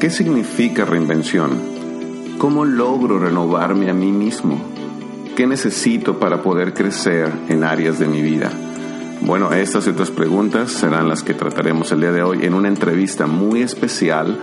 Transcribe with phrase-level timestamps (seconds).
[0.00, 1.50] ¿Qué significa reinvención?
[2.38, 4.58] ¿Cómo logro renovarme a mí mismo?
[5.36, 8.50] ¿Qué necesito para poder crecer en áreas de mi vida?
[9.20, 12.68] Bueno, estas y otras preguntas serán las que trataremos el día de hoy en una
[12.68, 14.40] entrevista muy especial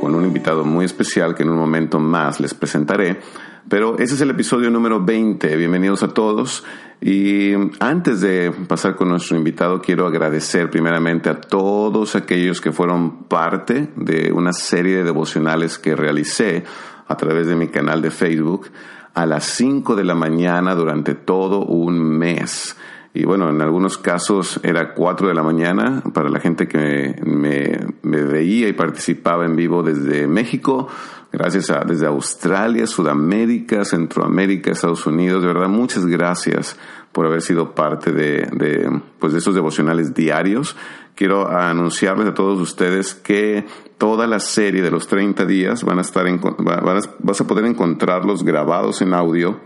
[0.00, 3.20] con un invitado muy especial que en un momento más les presentaré.
[3.68, 5.56] Pero ese es el episodio número 20.
[5.56, 6.64] Bienvenidos a todos.
[7.00, 13.24] Y antes de pasar con nuestro invitado, quiero agradecer primeramente a todos aquellos que fueron
[13.24, 16.64] parte de una serie de devocionales que realicé
[17.08, 18.68] a través de mi canal de Facebook
[19.14, 22.76] a las 5 de la mañana durante todo un mes.
[23.16, 27.78] Y bueno, en algunos casos era 4 de la mañana para la gente que me,
[28.02, 30.88] veía y participaba en vivo desde México,
[31.34, 35.42] gracias a desde Australia, Sudamérica, Centroamérica, Estados Unidos.
[35.42, 36.78] De verdad, muchas gracias
[37.12, 40.76] por haber sido parte de, de, pues de esos devocionales diarios.
[41.14, 43.66] Quiero anunciarles a todos ustedes que
[43.98, 48.42] toda la serie de los 30 días van a estar en, vas a poder encontrarlos
[48.42, 49.60] grabados en audio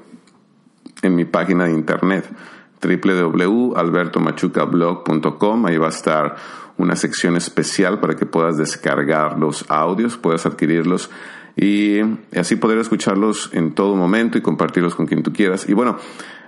[1.02, 2.28] en mi página de internet
[2.80, 5.66] www.albertomachucablog.com.
[5.66, 6.36] Ahí va a estar
[6.76, 11.10] una sección especial para que puedas descargar los audios, puedas adquirirlos
[11.60, 12.00] y
[12.36, 15.68] así poder escucharlos en todo momento y compartirlos con quien tú quieras.
[15.68, 15.96] Y bueno,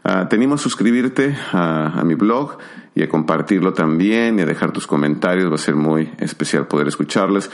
[0.04, 2.58] uh, te animo a suscribirte a, mi blog
[2.94, 5.50] y a compartirlo también y a dejar tus comentarios.
[5.50, 7.50] Va a ser muy especial poder escucharles.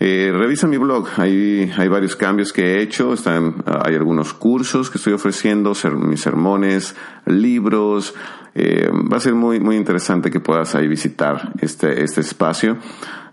[0.00, 4.90] Eh, revisa mi blog, hay, hay varios cambios que he hecho, están, hay algunos cursos
[4.90, 6.94] que estoy ofreciendo, mis sermones,
[7.26, 8.14] libros.
[8.54, 12.76] Eh, va a ser muy, muy interesante que puedas ahí visitar este, este espacio.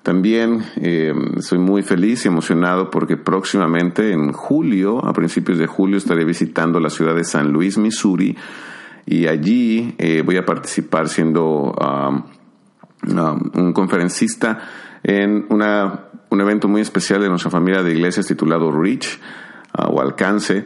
[0.05, 5.97] También eh, soy muy feliz y emocionado porque próximamente en julio, a principios de julio,
[5.97, 8.37] estaré visitando la ciudad de San Luis, Missouri,
[9.07, 9.95] y allí
[10.25, 11.75] voy a participar siendo
[13.03, 14.59] un conferencista
[15.03, 19.19] en una un evento muy especial de nuestra familia de iglesias titulado Reach
[19.73, 20.65] o Alcance.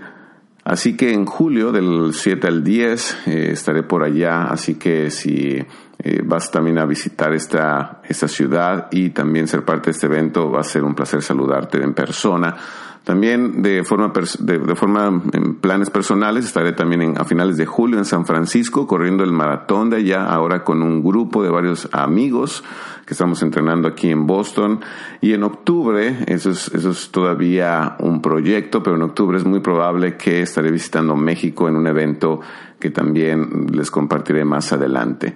[0.64, 5.64] Así que en julio del 7 al 10 eh, estaré por allá, así que si
[6.02, 10.50] eh, vas también a visitar esta, esta ciudad y también ser parte de este evento,
[10.50, 12.56] va a ser un placer saludarte en persona.
[13.04, 18.06] También de forma, de, forma en planes personales estaré también a finales de julio en
[18.06, 22.64] San Francisco corriendo el maratón de allá, ahora con un grupo de varios amigos
[23.06, 24.82] que estamos entrenando aquí en Boston.
[25.22, 29.60] Y en octubre, eso es, eso es todavía un proyecto, pero en octubre es muy
[29.60, 32.42] probable que estaré visitando México en un evento
[32.80, 35.34] que también les compartiré más adelante.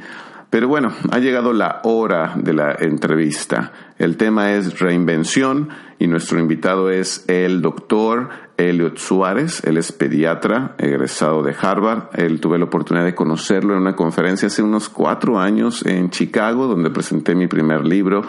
[0.53, 3.71] Pero bueno, ha llegado la hora de la entrevista.
[3.97, 9.63] El tema es reinvención y nuestro invitado es el doctor Elliot Suárez.
[9.63, 12.09] Él es pediatra, egresado de Harvard.
[12.13, 16.67] Él tuve la oportunidad de conocerlo en una conferencia hace unos cuatro años en Chicago,
[16.67, 18.21] donde presenté mi primer libro.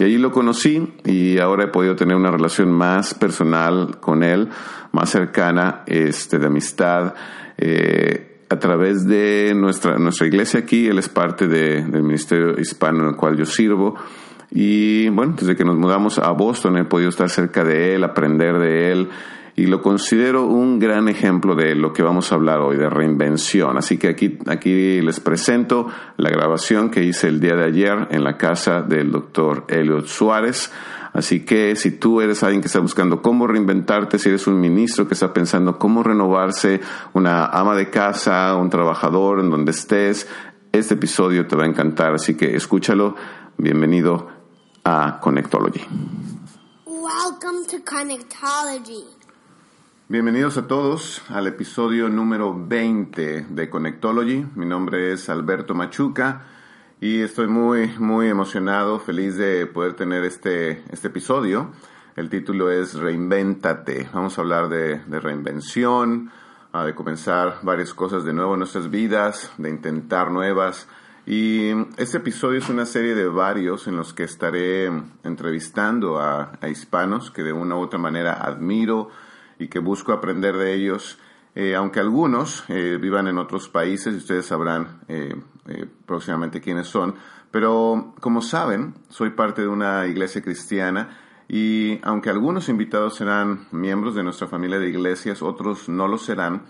[0.00, 4.48] Y allí lo conocí y ahora he podido tener una relación más personal con él,
[4.90, 7.14] más cercana, este, de amistad.
[7.56, 13.00] Eh, a través de nuestra, nuestra iglesia aquí, él es parte de, del ministerio hispano
[13.00, 13.94] en el cual yo sirvo.
[14.50, 18.58] Y bueno, desde que nos mudamos a Boston he podido estar cerca de él, aprender
[18.58, 19.08] de él
[19.58, 23.76] y lo considero un gran ejemplo de lo que vamos a hablar hoy, de reinvención.
[23.76, 28.22] Así que aquí, aquí les presento la grabación que hice el día de ayer en
[28.22, 30.72] la casa del doctor Elliot Suárez.
[31.12, 35.08] Así que si tú eres alguien que está buscando cómo reinventarte, si eres un ministro
[35.08, 36.80] que está pensando cómo renovarse,
[37.12, 40.28] una ama de casa, un trabajador en donde estés,
[40.72, 42.14] este episodio te va a encantar.
[42.14, 43.14] Así que escúchalo.
[43.56, 44.28] Bienvenido
[44.84, 45.84] a Connectology.
[46.86, 49.04] Welcome to Connectology.
[50.08, 54.46] Bienvenidos a todos al episodio número 20 de Connectology.
[54.54, 56.57] Mi nombre es Alberto Machuca
[57.00, 61.70] y estoy muy, muy emocionado, feliz de poder tener este, este episodio.
[62.16, 64.08] El título es Reinvéntate.
[64.12, 66.32] Vamos a hablar de, reinvención,
[66.72, 70.88] ah, de comenzar varias cosas de nuevo en nuestras vidas, de intentar nuevas.
[71.24, 74.90] Y este episodio es una serie de varios en los que estaré
[75.22, 79.10] entrevistando a, hispanos que de una u otra manera admiro
[79.60, 81.20] y que busco aprender de ellos.
[81.54, 85.36] Eh, aunque algunos eh, vivan en otros países, ustedes sabrán eh,
[85.68, 87.14] eh, próximamente quiénes son.
[87.50, 91.08] Pero como saben, soy parte de una iglesia cristiana
[91.48, 96.64] Y aunque algunos invitados serán miembros de nuestra familia de iglesias, otros no lo serán,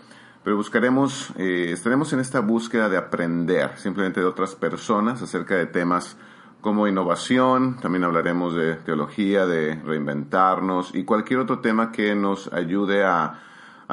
[0.44, 5.66] pero buscaremos, eh, estaremos en esta búsqueda de aprender simplemente de otras personas acerca de
[5.66, 6.16] temas
[6.60, 13.04] como innovación, también hablaremos de teología, de reinventarnos y cualquier otro tema que nos ayude
[13.04, 13.40] a,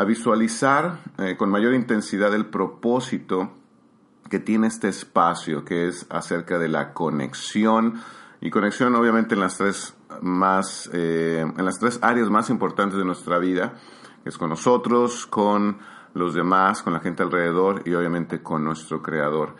[0.05, 3.53] visualizar eh, con mayor intensidad el propósito
[4.29, 8.01] que tiene este espacio, que es acerca de la conexión
[8.41, 13.05] y conexión obviamente en las tres más, eh, en las tres áreas más importantes de
[13.05, 13.73] nuestra vida,
[14.23, 15.77] que es con nosotros, con
[16.13, 19.55] los demás, con la gente alrededor y obviamente con nuestro creador.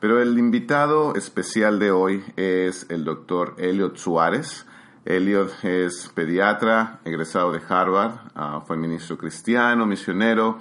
[0.00, 4.66] Pero el invitado especial de hoy es el doctor Elliot Suárez.
[5.04, 10.58] Elliot es pediatra, egresado de Harvard, ah, fue ministro cristiano, misionero,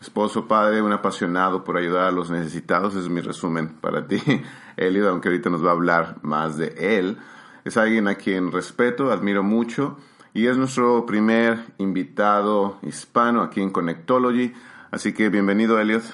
[0.00, 2.94] esposo, padre, un apasionado por ayudar a los necesitados.
[2.94, 4.20] Es mi resumen para ti,
[4.76, 7.18] Elliot, aunque ahorita nos va a hablar más de él.
[7.64, 9.98] Es alguien a quien respeto, admiro mucho
[10.32, 14.54] y es nuestro primer invitado hispano aquí en Connectology.
[14.90, 16.04] Así que bienvenido, Elliot.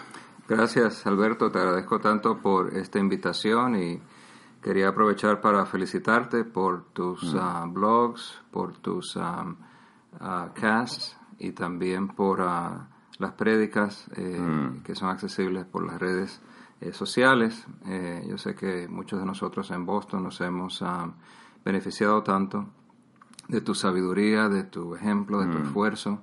[0.48, 1.50] Gracias, Alberto.
[1.50, 4.02] Te agradezco tanto por esta invitación y
[4.62, 7.38] quería aprovechar para felicitarte por tus mm.
[7.38, 9.56] ah, blogs, por tus um,
[10.54, 12.40] casts y también por
[13.18, 14.82] las prédicas eh, mm.
[14.82, 16.40] que son accesibles por las redes
[16.80, 17.66] eh, sociales.
[17.86, 20.82] Eh, yo sé que muchos de nosotros en Boston nos hemos
[21.64, 22.66] beneficiado tanto
[23.48, 26.22] de tu sabiduría, de tu ejemplo, de tu esfuerzo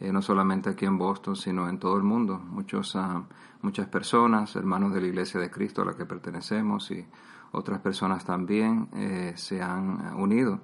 [0.00, 2.38] eh, no solamente aquí en Boston, sino en todo el mundo.
[2.38, 3.22] Muchos, ah,
[3.60, 7.06] muchas personas, hermanos de la Iglesia de Cristo a la que pertenecemos y
[7.52, 10.60] otras personas también eh, se han unido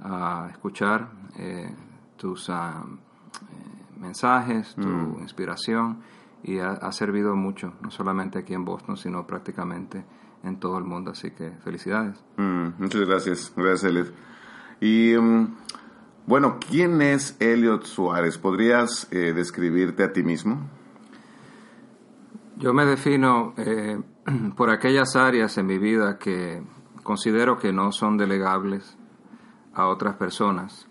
[0.00, 1.74] a escuchar eh,
[2.16, 2.84] tus ah,
[3.98, 5.20] mensajes, tu mm.
[5.20, 6.00] inspiración
[6.42, 10.04] y ha, servido mucho, no solamente aquí en Boston, sino prácticamente
[10.44, 11.10] en todo el mundo.
[11.10, 12.24] Así que felicidades.
[12.36, 14.12] Mm, muchas gracias, gracias Elliot.
[14.80, 15.56] Y um,
[16.26, 18.38] bueno, ¿quién es Elliot Suárez?
[18.38, 20.68] ¿Podrías eh, describirte a ti mismo?
[22.58, 24.00] Yo me defino eh,
[24.56, 26.62] por aquellas áreas en mi vida que
[27.02, 28.96] considero que no son delegables
[29.74, 30.88] a otras personas.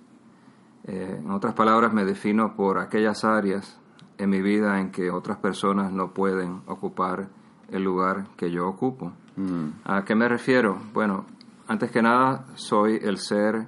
[0.87, 3.79] Eh, en otras palabras, me defino por aquellas áreas
[4.17, 7.29] en mi vida en que otras personas no pueden ocupar
[7.69, 9.11] el lugar que yo ocupo.
[9.35, 9.69] Mm.
[9.83, 10.77] ¿A qué me refiero?
[10.93, 11.25] Bueno,
[11.67, 13.67] antes que nada, soy el ser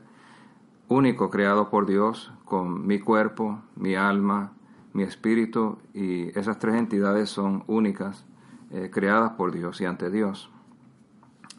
[0.88, 4.54] único creado por Dios con mi cuerpo, mi alma,
[4.94, 8.26] mi espíritu y esas tres entidades son únicas,
[8.72, 10.50] eh, creadas por Dios y ante Dios.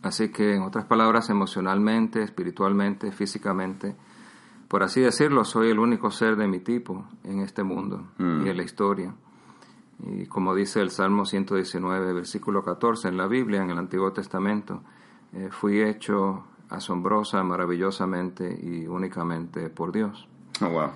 [0.02, 3.96] Así que, en otras palabras, emocionalmente, espiritualmente, físicamente,
[4.68, 8.46] por así decirlo, soy el único ser de mi tipo en este mundo mm.
[8.46, 9.14] y en la historia.
[10.00, 14.82] Y como dice el Salmo 119, versículo 14 en la Biblia, en el Antiguo Testamento,
[15.32, 20.28] eh, fui hecho asombrosa, maravillosamente y únicamente por Dios.
[20.60, 20.90] Oh,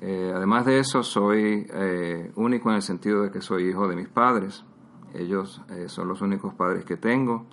[0.00, 3.96] eh, además de eso, soy eh, único en el sentido de que soy hijo de
[3.96, 4.64] mis padres.
[5.12, 7.46] Ellos son los únicos padres que tengo.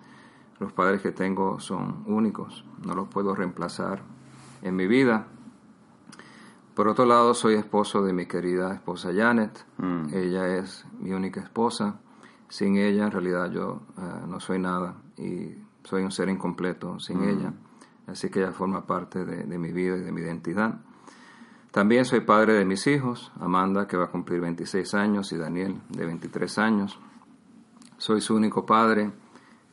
[0.60, 4.02] Los padres que tengo son únicos, no los puedo reemplazar
[4.62, 5.28] en mi vida.
[6.78, 9.66] Por otro lado, soy esposo de mi querida esposa Janet.
[9.80, 10.14] Mm.
[10.14, 12.00] Ella es mi única esposa.
[12.50, 13.82] Sin ella, en realidad, yo
[14.28, 14.96] no soy nada.
[15.18, 17.30] Y soy un ser incompleto sin mm.
[17.30, 17.54] ella,
[18.06, 20.80] así que ella forma parte de, mi vida y de mi identidad.
[21.72, 25.82] También soy padre de mis hijos, Amanda que va a cumplir 26 años y Daniel
[25.90, 27.00] de 23 años.
[27.98, 29.12] Soy su único padre,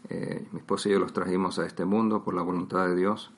[0.09, 3.31] eh, mi esposo y yo los trajimos a este mundo por la voluntad de Dios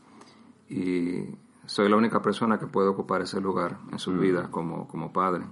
[0.68, 1.34] y
[1.66, 4.20] soy la única persona que puede ocupar ese lugar en su mm.
[4.20, 5.44] vida como, como padre.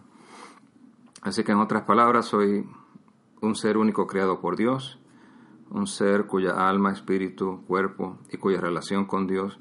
[1.23, 2.69] Así que en otras palabras, soy
[3.41, 4.99] un ser único creado por Dios
[5.71, 9.59] un ser cuya alma, espíritu, cuerpo y cuya relación con Dios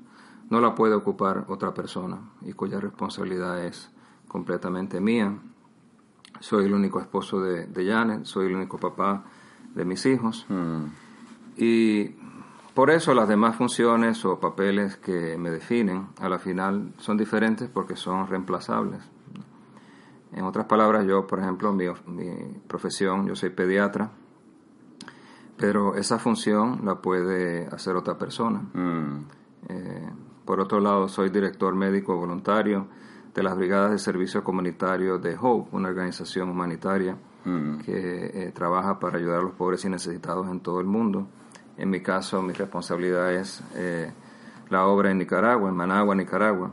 [0.49, 3.91] no la puede ocupar otra persona y cuya responsabilidad es
[4.27, 5.39] completamente mía.
[6.39, 9.23] Soy el único esposo de, Janet, soy el único papá
[9.73, 10.45] de mis hijos.
[10.49, 10.85] Mm.
[11.57, 12.15] Y
[12.73, 17.69] por eso las demás funciones o papeles que me definen a la final son diferentes
[17.69, 19.01] porque son reemplazables.
[20.31, 24.11] En otras palabras, yo, por ejemplo, mi, mi profesión, yo soy pediatra,
[25.57, 28.63] pero esa función la puede hacer otra persona.
[28.73, 29.25] Mm.
[29.69, 30.09] Eh,
[30.43, 32.87] por otro lado, soy director médico voluntario
[33.33, 37.77] de las Brigadas de Servicio Comunitario de Hope, una organización humanitaria mm.
[37.79, 41.27] que eh, trabaja para ayudar a los pobres y necesitados en todo el mundo.
[41.77, 44.11] En mi caso, mi responsabilidad es eh,
[44.69, 46.71] la obra en Nicaragua, en Managua, Nicaragua.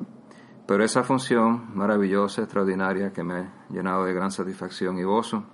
[0.66, 5.45] Pero esa función maravillosa, extraordinaria, que me ha llenado de gran satisfacción y gozo,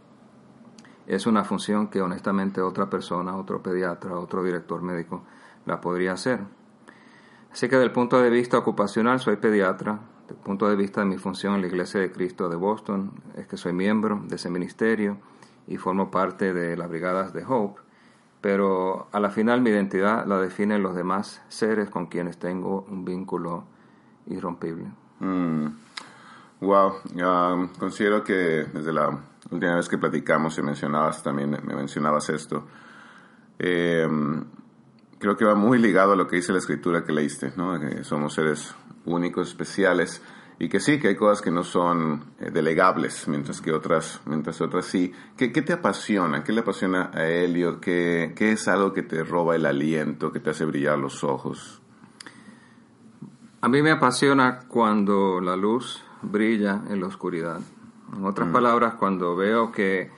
[1.06, 5.24] es una función que honestamente otra persona, otro pediatra, otro director médico
[5.64, 6.40] la podría hacer.
[7.52, 10.00] Así que, desde el punto de vista ocupacional, soy pediatra.
[10.22, 13.12] Desde el punto de vista de mi función en la Iglesia de Cristo de Boston,
[13.36, 15.18] es que soy miembro de ese ministerio
[15.68, 17.85] y formo parte de las brigadas de Hope.
[18.40, 23.04] Pero a la final mi identidad la definen los demás seres con quienes tengo un
[23.04, 23.64] vínculo
[24.26, 24.86] irrompible.
[25.20, 25.66] Mm.
[26.60, 26.94] Wow,
[27.78, 29.08] considero que desde la
[29.50, 32.64] última vez que platicamos y mencionabas también, me mencionabas esto,
[33.58, 34.08] eh,
[35.18, 37.78] creo que va muy ligado a lo que dice la escritura que leíste, ¿no?
[37.78, 38.74] Que somos seres
[39.04, 40.22] únicos, especiales,
[40.58, 44.60] y que sí, que hay cosas que no son eh, delegables, mientras que otras, mientras
[44.60, 45.12] otras sí.
[45.36, 46.42] ¿Qué, ¿Qué, te apasiona?
[46.42, 47.80] ¿Qué le apasiona a Elliot?
[47.80, 51.82] ¿Qué, ¿Qué es algo que te roba el aliento, que te hace brillar los ojos?
[53.60, 57.60] A mí me apasiona cuando la luz brilla en la oscuridad.
[58.16, 60.10] En otras palabras, cuando veo que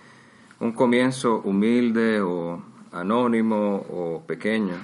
[0.61, 4.75] un comienzo humilde o anónimo o pequeño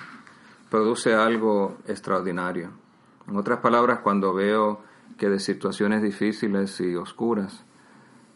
[0.70, 2.70] produce algo extraordinario.
[3.28, 4.80] En otras palabras, cuando veo
[5.16, 7.64] que de situaciones difíciles y oscuras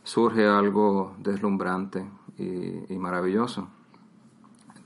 [0.05, 2.07] surge algo deslumbrante
[2.39, 3.69] y, y maravilloso.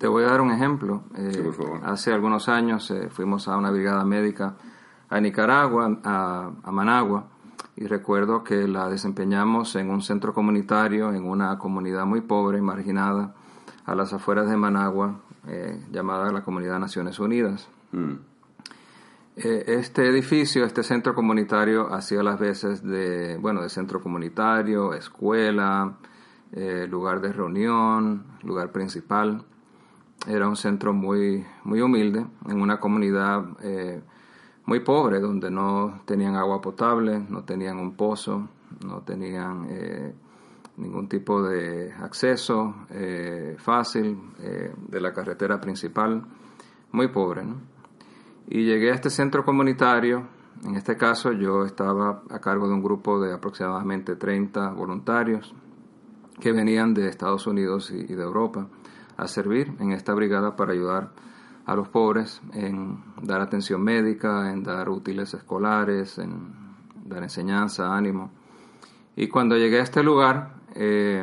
[0.03, 1.05] Te voy a dar un ejemplo.
[1.17, 1.53] Eh,
[1.85, 4.57] hace algunos años eh, fuimos a una brigada médica
[5.09, 7.29] a Nicaragua, a, a, Managua,
[7.77, 12.63] y recuerdo que la desempeñamos en un centro comunitario, en una comunidad muy pobre y
[12.63, 13.35] marginada,
[13.85, 17.69] a las afueras de Managua, eh, llamada la Comunidad Naciones Unidas.
[17.93, 18.32] Mm.
[19.35, 25.97] Eh, este edificio, este centro comunitario, hacía las veces de, bueno, de centro comunitario, escuela,
[26.53, 29.43] eh, lugar de reunión, lugar principal.
[30.27, 34.03] Era un centro muy, muy humilde, en una comunidad eh,
[34.67, 38.49] muy pobre, donde no tenían agua potable, no tenían un pozo,
[38.85, 39.67] no tenían
[40.77, 42.75] ningún tipo de acceso
[43.59, 44.19] fácil
[44.89, 46.23] de la carretera principal.
[46.93, 47.73] Muy pobre, ¿no?
[48.49, 50.29] Y llegué a este centro comunitario.
[50.65, 55.55] En este caso yo estaba a cargo de un grupo de aproximadamente 30 voluntarios
[56.41, 58.69] que venían de Estados Unidos y de Europa
[59.17, 61.11] a servir en esta brigada para ayudar
[61.67, 66.53] a los pobres en dar atención médica, en dar útiles escolares, en
[67.05, 68.33] dar enseñanza, ánimo.
[69.15, 71.23] Y cuando llegué a este lugar, eh,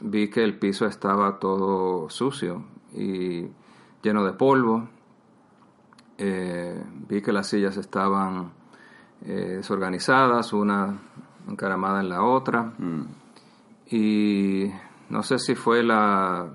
[0.00, 3.46] vi que el piso estaba todo sucio y
[4.02, 4.88] lleno de polvo,
[6.24, 8.52] eh, vi que las sillas estaban
[9.22, 10.96] eh, desorganizadas, una
[11.48, 12.62] encaramada en la otra.
[12.78, 13.06] Mm.
[13.90, 14.70] Y
[15.10, 16.48] no sé si fue la,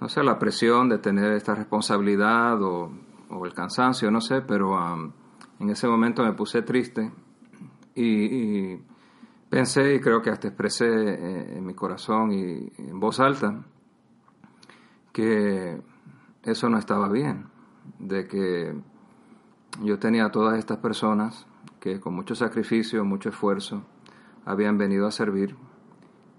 [0.00, 2.92] no sé, la presión de tener esta responsabilidad o,
[3.44, 5.10] el cansancio, no sé, pero um,
[5.58, 7.10] en ese momento me puse triste
[7.96, 8.76] y,
[9.50, 13.64] pensé y creo que hasta expresé eh, en mi corazón y en voz alta
[15.12, 15.82] que
[16.44, 17.53] eso no estaba bien
[17.98, 18.74] de que
[19.82, 21.46] yo tenía a todas estas personas
[21.80, 23.82] que con mucho sacrificio, mucho esfuerzo,
[24.44, 25.56] habían venido a servir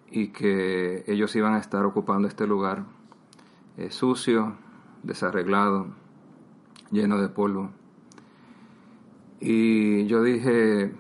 [0.10, 2.86] y que ellos iban a estar ocupando este lugar
[3.78, 4.56] eh, sucio,
[5.04, 5.88] desarreglado,
[6.92, 7.72] lleno de polvo.
[9.40, 10.96] Y yo dije,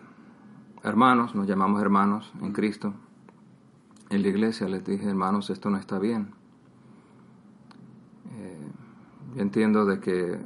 [0.84, 2.94] hermanos, nos llamamos hermanos en Cristo,
[4.10, 6.34] en la iglesia les dije, hermanos, esto no está bien.
[9.36, 10.39] Yo entiendo de que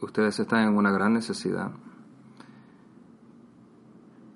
[0.00, 1.72] ustedes están en una gran necesidad.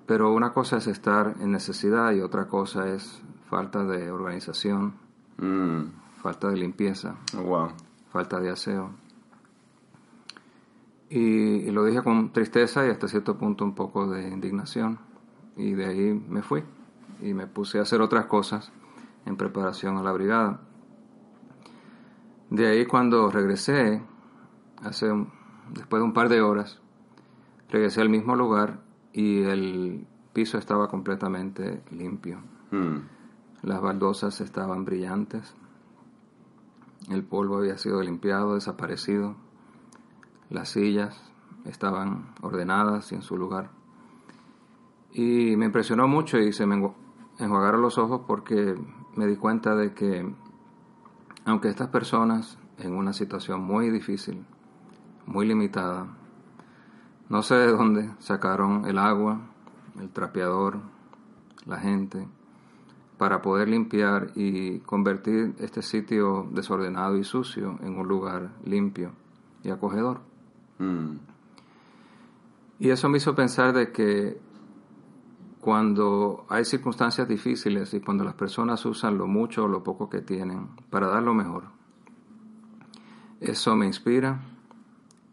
[0.05, 4.93] Pero una cosa es estar en necesidad y otra cosa es falta de organización,
[5.37, 5.81] mm.
[6.21, 7.69] falta de limpieza, oh,
[8.11, 8.91] falta de aseo.
[11.09, 14.99] Y, y, lo dije con tristeza y hasta cierto punto un poco de indignación.
[15.57, 16.63] Y de ahí me fui
[17.21, 18.71] y me puse a hacer otras cosas
[19.25, 20.61] en preparación a la brigada.
[22.51, 24.03] De ahí cuando regresé,
[24.83, 25.07] hace
[25.69, 26.81] después de un par de horas,
[27.69, 28.81] regresé al mismo lugar
[29.13, 32.41] y el piso estaba completamente limpio.
[32.71, 33.03] Hmm.
[33.63, 35.55] Las baldosas estaban brillantes.
[37.09, 39.37] El polvo había sido limpiado, desaparecido.
[40.49, 41.31] Las sillas
[41.63, 43.69] estaban ordenadas y en su lugar.
[45.13, 46.75] Y me impresionó mucho y se me
[47.39, 48.75] enjuagaron los ojos porque
[49.15, 50.35] me di cuenta de que
[51.45, 54.45] aunque estas personas en una situación muy difícil,
[55.25, 56.07] muy limitada,
[57.29, 59.41] no sé de dónde sacaron el agua,
[59.99, 60.79] el trapeador,
[61.65, 62.27] la gente,
[63.17, 69.11] para poder limpiar y convertir este sitio desordenado y sucio en un lugar limpio
[69.63, 70.21] y acogedor.
[70.79, 71.17] Mm.
[72.79, 74.41] Y eso me hizo pensar de que
[75.61, 80.21] cuando hay circunstancias difíciles y cuando las personas usan lo mucho o lo poco que
[80.21, 81.63] tienen para dar lo mejor,
[83.39, 84.41] eso me inspira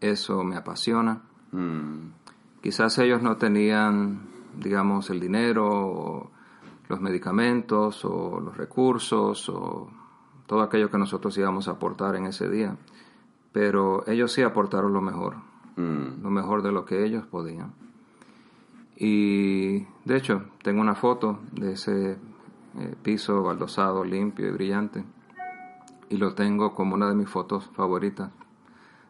[0.01, 1.21] eso me apasiona.
[1.51, 2.11] Mm.
[2.61, 4.21] Quizás ellos no tenían,
[4.57, 6.31] digamos, el dinero, o
[6.87, 9.89] los medicamentos, o los recursos, o
[10.47, 12.75] todo aquello que nosotros íbamos a aportar en ese día,
[13.51, 15.35] pero ellos sí aportaron lo mejor,
[15.75, 16.23] Mm.
[16.23, 17.73] lo mejor de lo que ellos podían.
[18.99, 25.03] Y de hecho, tengo una foto de ese eh, piso baldosado, limpio y brillante,
[26.09, 28.29] y lo tengo como una de mis fotos favoritas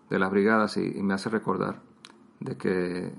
[0.10, 1.82] de las brigadas y, y me hace recordar
[2.40, 3.14] de que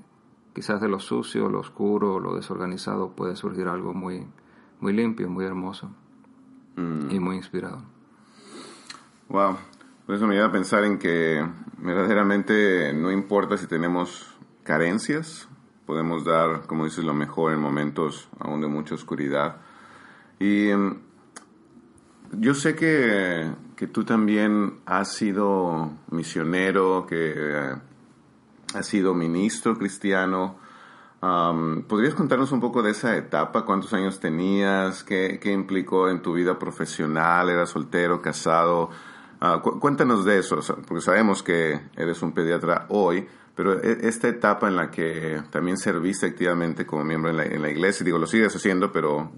[0.55, 4.27] quizás de lo sucio, lo oscuro, lo desorganizado puede surgir algo muy,
[4.81, 5.91] muy limpio, muy hermoso
[6.77, 7.11] Mm.
[7.11, 7.81] y muy inspirador.
[9.29, 9.57] Wow.
[10.07, 11.47] Por eso me lleva a pensar en que
[11.79, 15.49] verdaderamente no importa si tenemos carencias,
[15.91, 19.57] podemos dar, como dices, lo mejor en momentos aún de mucha oscuridad.
[20.39, 20.99] Y em,
[22.33, 27.75] yo sé que, que tú también has sido misionero, que eh,
[28.73, 30.55] has sido ministro cristiano.
[31.23, 33.65] Am, ¿Podrías contarnos un poco de esa etapa?
[33.65, 35.03] ¿Cuántos años tenías?
[35.03, 37.51] ¿Qué, qué implicó en tu vida profesional?
[37.51, 38.91] ¿Eras soltero, casado?
[39.41, 44.29] Ah, cu- cuéntanos de eso, porque sabemos que eres un pediatra hoy, pero e- esta
[44.29, 48.19] etapa en la que también serviste activamente como miembro en la, en la iglesia, digo,
[48.19, 49.31] lo sigues haciendo, pero...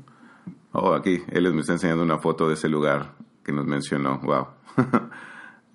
[0.74, 3.12] Oh, aquí, él me está enseñando una foto de ese lugar
[3.44, 4.18] que nos mencionó.
[4.20, 4.46] Wow.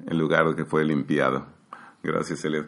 [0.07, 1.45] El lugar que fue limpiado.
[2.01, 2.67] Gracias, Elliot.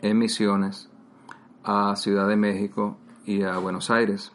[0.00, 0.88] en misiones
[1.62, 4.32] a Ciudad de México y a Buenos Aires.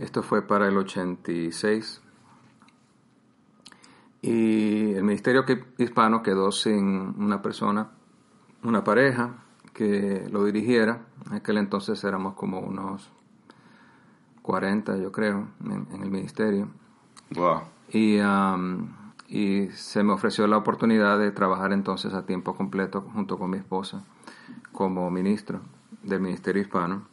[0.00, 2.02] Esto fue para el 86.
[4.22, 5.44] Y el Ministerio
[5.78, 7.92] Hispano quedó sin una persona,
[8.64, 9.36] una pareja
[9.72, 11.06] que lo dirigiera.
[11.26, 13.08] En aquel entonces éramos como unos
[14.42, 16.70] 40, yo creo, en, en el ministerio.
[17.36, 17.60] Wow.
[17.92, 23.38] Y, am, y se me ofreció la oportunidad de trabajar entonces a tiempo completo junto
[23.38, 24.04] con mi esposa
[24.72, 25.60] como ministro
[26.02, 27.06] del Ministerio Hispano.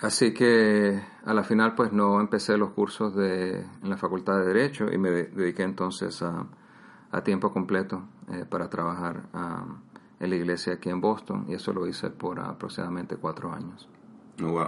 [0.00, 4.46] Así que a la final pues no empecé los cursos de, en la Facultad de
[4.46, 6.44] Derecho y me de- dediqué entonces a,
[7.12, 9.78] a tiempo completo eh, para trabajar am,
[10.18, 13.88] en la iglesia aquí en Boston y eso lo hice por aproximadamente cuatro años.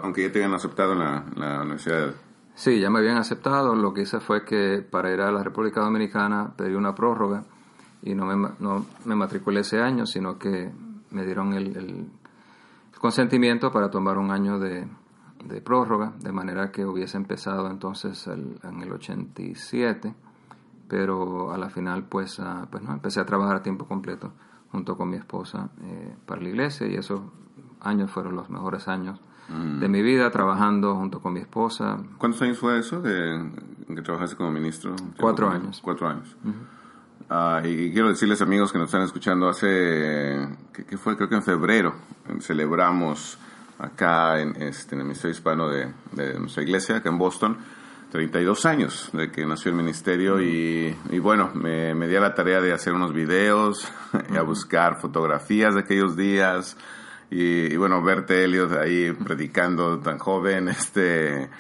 [0.03, 2.15] Aunque ya te habían aceptado en la, la universidad.
[2.55, 3.75] Sí, ya me habían aceptado.
[3.75, 7.45] Lo que hice fue que para ir a la República Dominicana pedí una prórroga
[8.03, 10.71] y no me, no me matriculé ese año, sino que
[11.11, 12.07] me dieron el, el
[13.01, 14.87] consentimiento para tomar un año de,
[15.45, 20.15] de prórroga, de manera que hubiese empezado entonces el- en el 87,
[20.89, 24.33] pero a la final pues, ah, pues no, empecé a trabajar a tiempo completo
[24.71, 27.21] junto con mi esposa eh, para la iglesia y esos
[27.81, 31.99] años fueron los mejores años de mi vida trabajando junto con mi esposa.
[32.19, 33.51] ¿Cuántos años fue eso de
[33.87, 34.97] que trabajaste como ministro?
[35.19, 35.81] Cuatro años.
[35.83, 36.35] Cuatro años.
[37.29, 41.17] Ah, y quiero decirles, amigos que nos están escuchando, hace, ¿qué, qué fue?
[41.17, 41.95] Creo que en febrero
[42.41, 43.39] celebramos
[43.79, 47.59] acá en, este, en el Ministerio Hispano de, de nuestra iglesia, acá en Boston,
[48.11, 52.61] 32 años de que nació el ministerio y, bueno, me, me, di a la tarea
[52.61, 53.91] de hacer unos videos,
[54.33, 56.77] y a buscar fotografías de aquellos días
[57.37, 61.51] y, bueno, verte Elliot ahí predicando tan joven, este,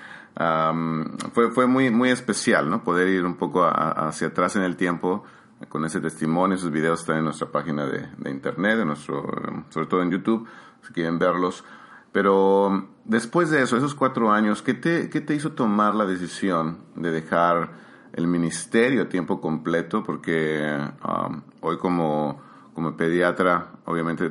[1.32, 2.84] fue, fue muy, muy especial, ¿no?
[2.84, 5.24] Poder ir un poco hacia atrás en el tiempo
[5.68, 9.26] con ese testimonio, esos videos están en nuestra página de, de internet, de nuestro,
[9.70, 10.46] sobre todo en YouTube,
[10.82, 11.64] si quieren verlos.
[12.12, 16.84] Pero después de eso, esos cuatro años, ¿qué te, qué te hizo tomar la decisión
[16.94, 17.72] de dejar
[18.12, 20.04] el ministerio a tiempo completo?
[20.04, 22.40] Porque um, hoy como,
[22.74, 24.30] como pediatra, obviamente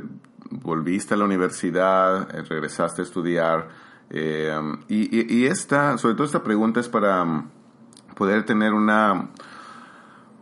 [0.61, 3.69] volviste a la universidad, eh, regresaste a estudiar.
[4.09, 4.51] Eh,
[4.89, 7.49] y, esta, sobre todo esta pregunta es para um,
[8.15, 9.29] poder tener una,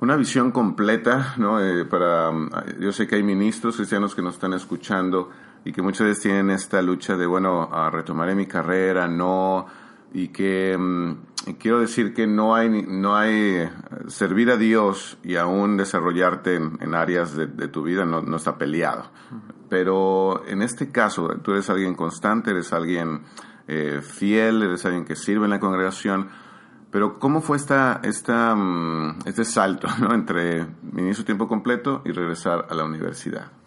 [0.01, 1.61] una visión completa, ¿no?
[1.61, 2.31] Eh, para,
[2.79, 5.29] yo sé que hay ministros cristianos que nos están escuchando
[5.63, 9.67] y que muchas veces tienen esta lucha de, bueno, retomaré mi carrera, no,
[10.13, 11.15] y que mm,
[11.59, 13.71] quiero decir que no hay, no hay, eh,
[14.07, 19.11] servir a Dios y aún desarrollarte en, áreas de, tu vida no, está peleado.
[19.69, 23.21] Pero en este caso, tú eres alguien constante, eres alguien
[23.67, 26.29] eh, fiel, eres alguien que sirve en la congregación,
[26.91, 30.13] pero ¿cómo fue esta, esta, mm, este salto ¿no?
[30.13, 33.60] entre inicio tiempo completo y regresar a la universidad?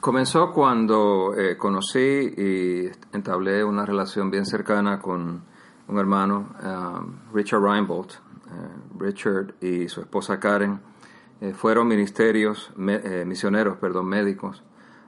[0.00, 5.42] Comenzó cuando eh, conocí y entablé una relación bien cercana con
[5.88, 8.12] un hermano, um, Richard Reinbold.
[8.46, 10.80] Uh, Richard y su esposa Karen
[11.40, 14.62] eh, fueron ministerios, misioneros, perdón, médicos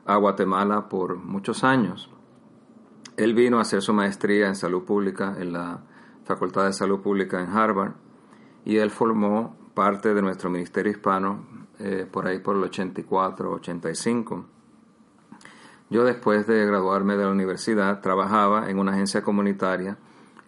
[0.07, 2.11] a Guatemala por muchos años.
[3.17, 5.85] Él vino a hacer su maestría en salud pública en la
[6.25, 7.93] Facultad de Salud Pública en Harvard
[8.65, 11.47] y él formó parte de nuestro ministerio hispano
[12.11, 14.60] por ahí por el 84, 85
[15.91, 19.99] yo después de graduarme de la universidad trabajaba en una agencia comunitaria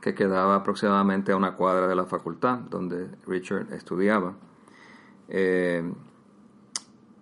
[0.00, 4.34] que quedaba aproximadamente a una cuadra de la facultad donde Richard estudiaba.
[5.28, 5.92] Eh,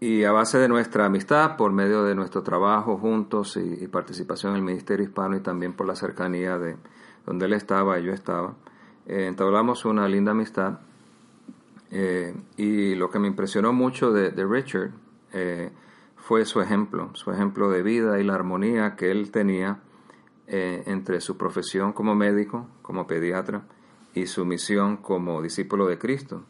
[0.00, 4.58] y a base de nuestra amistad, por medio de nuestro trabajo juntos y, participación en
[4.58, 6.76] el Ministerio Hispano y también por la cercanía de
[7.26, 8.54] donde él estaba y yo estaba,
[9.06, 10.80] eh, entablamos una linda amistad.
[11.90, 14.90] Eh, y lo que me impresionó mucho de, de Richard
[16.30, 19.80] fue su ejemplo, su ejemplo de vida y la armonía que él tenía
[20.46, 23.64] eh, entre su profesión como médico, como pediatra,
[24.14, 26.44] y su misión como discípulo de Cristo.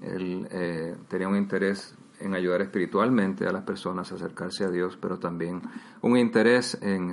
[0.00, 4.96] Él eh, tenía un interés en ayudar espiritualmente a las personas a acercarse a Dios,
[4.98, 5.60] pero también
[6.00, 7.12] un interés en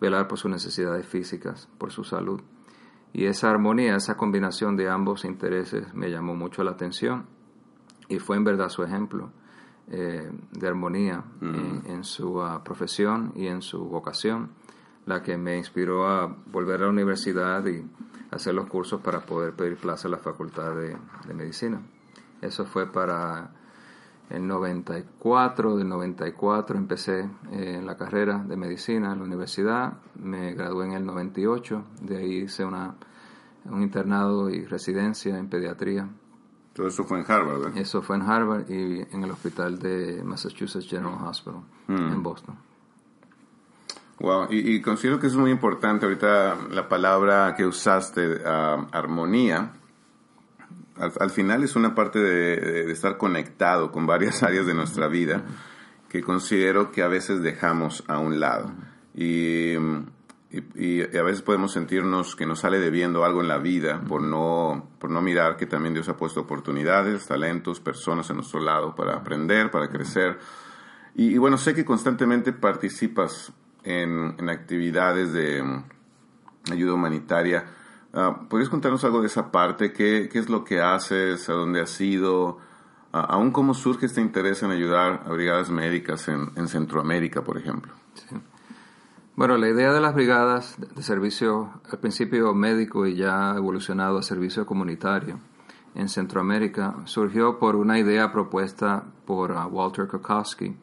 [0.00, 2.40] velar por sus necesidades físicas, por su salud.
[3.12, 7.26] Y esa armonía, esa combinación de ambos intereses me llamó mucho la atención
[8.08, 9.30] y fue en verdad su ejemplo.
[9.90, 14.48] Eh, de armonía en, su ah, profesión y en su vocación,
[15.04, 17.84] la que me inspiró a volver a la universidad y
[18.30, 20.96] hacer los cursos para poder pedir plaza en la Facultad de,
[21.34, 21.82] Medicina.
[22.40, 23.50] Eso fue para
[24.30, 27.20] el 94, del 94 empecé
[27.52, 32.16] eh, en la carrera de medicina en la universidad, me gradué en el 98, de
[32.16, 32.94] ahí hice una,
[33.66, 36.08] un internado y residencia en pediatría
[36.74, 37.78] todo eso fue en Harvard, ¿verdad?
[37.78, 42.12] Eso fue en Harvard y en el hospital de Massachusetts General Hospital mm.
[42.12, 42.56] en Boston.
[44.18, 49.72] Wow, y, considero que es muy importante ahorita la palabra que usaste, uh, armonía.
[50.96, 55.42] Al, final es una parte de, de, estar conectado con varias áreas de nuestra vida
[56.08, 58.70] que considero que a veces dejamos a un lado.
[59.14, 59.74] Y
[60.74, 64.90] y, a veces podemos sentirnos que nos sale debiendo algo en la vida por no,
[64.98, 69.14] por no mirar que también Dios ha puesto oportunidades, talentos, personas a nuestro lado para
[69.14, 70.38] aprender, para crecer.
[71.14, 73.52] Y, bueno, sé que constantemente participas
[73.84, 75.84] en, en actividades de mm,
[76.72, 77.64] ayuda humanitaria.
[78.12, 79.92] Uh, ¿Podrías contarnos algo de esa parte?
[79.92, 81.48] ¿Qué, ¿Qué, es lo que haces?
[81.48, 82.58] ¿A dónde has ido?
[83.12, 87.58] Uh, ¿Aún cómo surge este interés en ayudar a brigadas médicas en, en Centroamérica, por
[87.58, 87.92] ejemplo?
[88.14, 88.36] Sí.
[89.36, 94.22] Bueno, la idea de las brigadas de servicio, al principio médico y ya evolucionado a
[94.22, 95.40] servicio comunitario
[95.96, 100.76] en Centroamérica, surgió por una idea propuesta por uh, Walter Kokowski.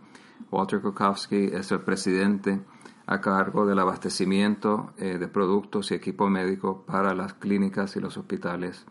[0.51, 2.59] Walter Kokowski es el presidente
[3.05, 8.17] a cargo del abastecimiento eh, de productos y equipo médico para las clínicas y los
[8.17, 8.85] hospitales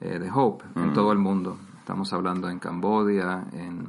[0.00, 1.58] eh, de Hope en todo el mundo.
[1.80, 3.88] Estamos hablando en Camboya, en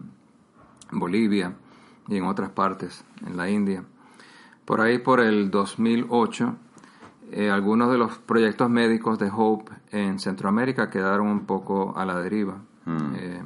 [0.92, 1.54] Bolivia
[2.08, 3.86] y en otras partes, en la India.
[4.66, 6.56] Por ahí, por el 2008,
[7.32, 12.20] eh, algunos de los proyectos médicos de Hope en Centroamérica quedaron un poco a la
[12.20, 12.62] deriva.
[12.86, 13.16] Mm.
[13.16, 13.44] Eh,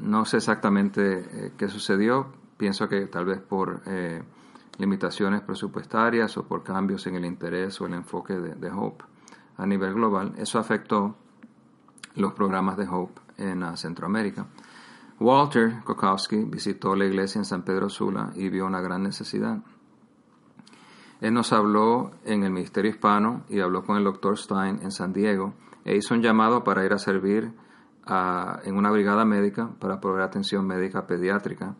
[0.00, 2.32] no sé exactamente eh, qué sucedió.
[2.56, 3.82] Pienso que tal vez por
[4.78, 9.04] limitaciones presupuestarias o por cambios en el interés o el enfoque de, Hope.
[9.56, 11.16] a nivel global, eso afectó
[12.16, 14.46] los programas de Hope en uh, Centroamérica.
[15.20, 19.58] Walter Kokowski visitó la iglesia en San Pedro Sula y vio una gran necesidad.
[21.20, 24.36] Él nos habló en el Ministerio Hispano y habló con el Dr.
[24.36, 27.52] Stein en San Diego e hizo un llamado para ir a servir
[28.06, 31.74] en una brigada médica para proveer atención médica pediátrica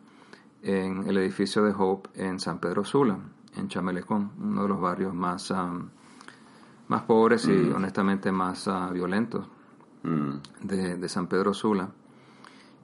[0.63, 3.19] en el edificio de Hope en San Pedro Sula,
[3.55, 5.89] en Chamelecón, uno de los barrios más, um,
[6.87, 7.75] más pobres y mm.
[7.75, 9.47] honestamente más uh, violentos
[10.01, 10.31] mm.
[10.63, 11.91] de, San Pedro Sula.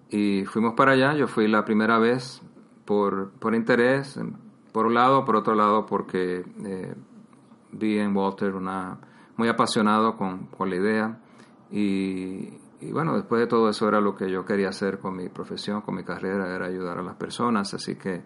[0.10, 2.44] Y fuimos para allá, yo fui la primera vez
[2.86, 4.20] por, por interés,
[4.72, 6.96] por un lado, por otro lado porque eh,
[7.72, 9.00] vi en Walter una,
[9.38, 11.20] muy apasionado con, con la idea
[11.72, 12.50] y,
[12.82, 15.82] y bueno, después de todo eso era lo que yo quería hacer con mi profesión,
[15.82, 18.24] con mi carrera, era ayudar a las personas, así que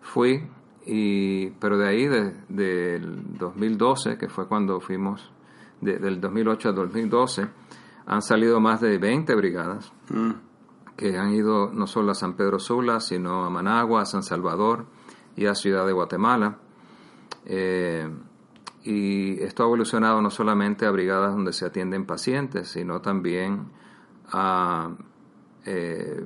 [0.00, 0.48] fui,
[0.86, 2.06] y, pero de ahí,
[2.48, 5.32] del 2012, que fue cuando fuimos,
[5.80, 7.48] del 2008 al 2012,
[8.06, 10.30] han salido más de 20 brigadas mm.
[10.96, 14.86] que han ido no solo a San Pedro Sula, sino a Managua, a San Salvador
[15.38, 16.58] y a Ciudad de Guatemala.
[17.46, 18.08] Eh,
[18.82, 23.68] y esto ha evolucionado no solamente a brigadas donde se atienden pacientes, sino también
[24.32, 24.90] a
[25.64, 26.24] eh,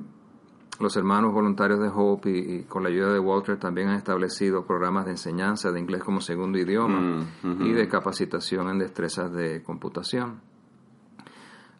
[0.79, 5.05] los hermanos voluntarios de Hope y, con la ayuda de Walter también han establecido programas
[5.05, 10.41] de enseñanza de inglés como segundo idioma mm, y de capacitación en destrezas de computación.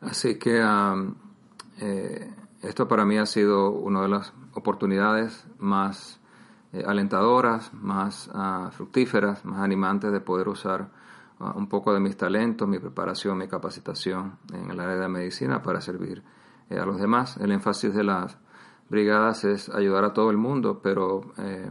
[0.01, 0.61] Así que
[1.79, 6.19] eh, esto para mí ha sido una de las oportunidades más
[6.73, 10.89] eh, alentadoras, más ah, fructíferas, más animantes de poder usar
[11.55, 15.61] un poco de mis talentos, mi preparación, mi capacitación en el área de la medicina
[15.61, 16.23] para servir
[16.69, 17.37] eh, a los demás.
[17.37, 18.37] El énfasis de las
[18.89, 21.69] brigadas es ayudar a todo el mundo, pero eh,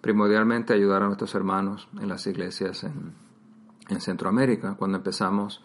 [0.00, 3.12] primordialmente ayudar a nuestros hermanos en las iglesias en,
[3.88, 4.74] en Centroamérica.
[4.74, 5.62] Cuando empezamos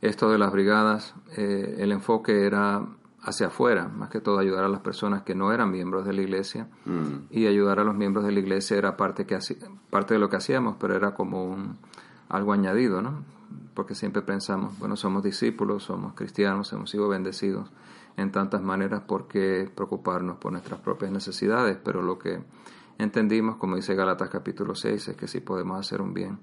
[0.00, 2.86] esto de las brigadas, el enfoque era
[3.26, 6.22] hacia afuera, más que todo ayudar a las personas que no eran miembros de la
[6.22, 7.26] iglesia mm.
[7.30, 9.36] y ayudar a los miembros de la iglesia era parte, que,
[9.90, 11.76] parte de lo que hacíamos, pero era como un,
[12.28, 13.24] algo añadido, ¿no?
[13.74, 17.68] Porque siempre pensamos, bueno, somos discípulos, somos cristianos, hemos sido bendecidos
[18.16, 21.76] en tantas maneras, ¿por qué preocuparnos por nuestras propias necesidades?
[21.84, 22.44] Pero lo que
[22.96, 26.38] entendimos, como dice Galatas capítulo 6, es que si podemos hacer un bien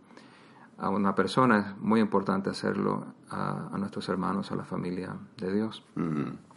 [0.77, 5.83] a una persona, es muy importante hacerlo a, nuestros hermanos, a la familia de Dios.
[5.95, 6.52] Mm-hmm.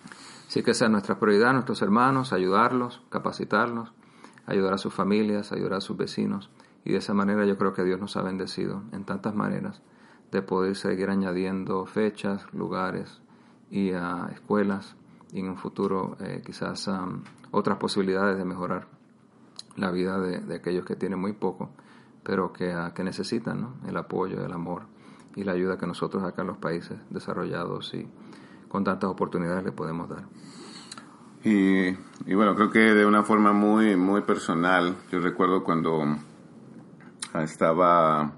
[0.46, 3.92] Así que es nuestra prioridad, nuestros hermanos, ayudarlos, capacitarlos,
[4.46, 6.50] ayudar a sus familias, ayudar a sus vecinos.
[6.84, 9.82] Y de esa manera yo creo que Dios nos ha bendecido en tantas maneras
[10.30, 13.20] de poder seguir añadiendo fechas, lugares
[13.70, 14.96] y uh, escuelas
[15.32, 16.88] y en un futuro eh, quizás
[17.50, 18.86] otras posibilidades de mejorar
[19.76, 21.70] la vida de, aquellos que tienen muy poco,
[22.22, 24.82] pero que, uh, que necesitan el apoyo, el amor
[25.34, 28.08] y la ayuda que nosotros acá en los países desarrollados y
[28.68, 30.24] con tantas oportunidades le podemos dar.
[31.44, 31.88] Y,
[32.26, 36.16] y bueno, creo que de una forma muy, muy personal, yo recuerdo cuando
[37.34, 38.32] estaba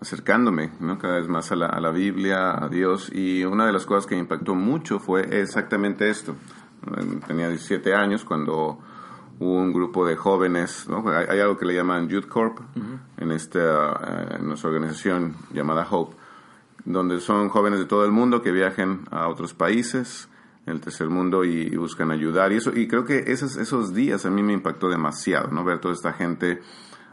[0.00, 0.98] acercándome ¿no?
[0.98, 4.06] cada vez más a la, a la, Biblia, a Dios, y una de las cosas
[4.06, 6.34] que me impactó mucho fue exactamente esto.
[7.26, 8.78] Tenía 17 años cuando
[9.38, 11.04] hubo un grupo de jóvenes, ¿no?
[11.08, 12.58] hay, algo que le llaman Youth Corp
[13.18, 16.16] en, esta, en nuestra organización llamada Hope,
[16.84, 20.28] donde son jóvenes de todo el mundo que viajan a otros países
[20.66, 22.52] en el tercer mundo y, buscan ayudar.
[22.52, 25.64] Y, eso, y creo que esos, esos días a mí me impactó demasiado, ¿no?
[25.64, 26.60] ver toda esta gente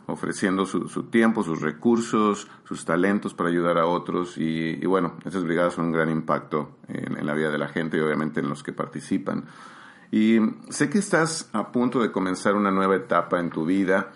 [0.07, 5.43] ofreciendo su, su, tiempo, sus recursos, sus talentos para ayudar a otros y, bueno, esas
[5.43, 8.63] brigadas son un gran impacto en, la vida de la gente y obviamente en los
[8.63, 9.45] que participan.
[10.09, 14.13] Y sé que estás a punto de comenzar una nueva etapa en tu vida.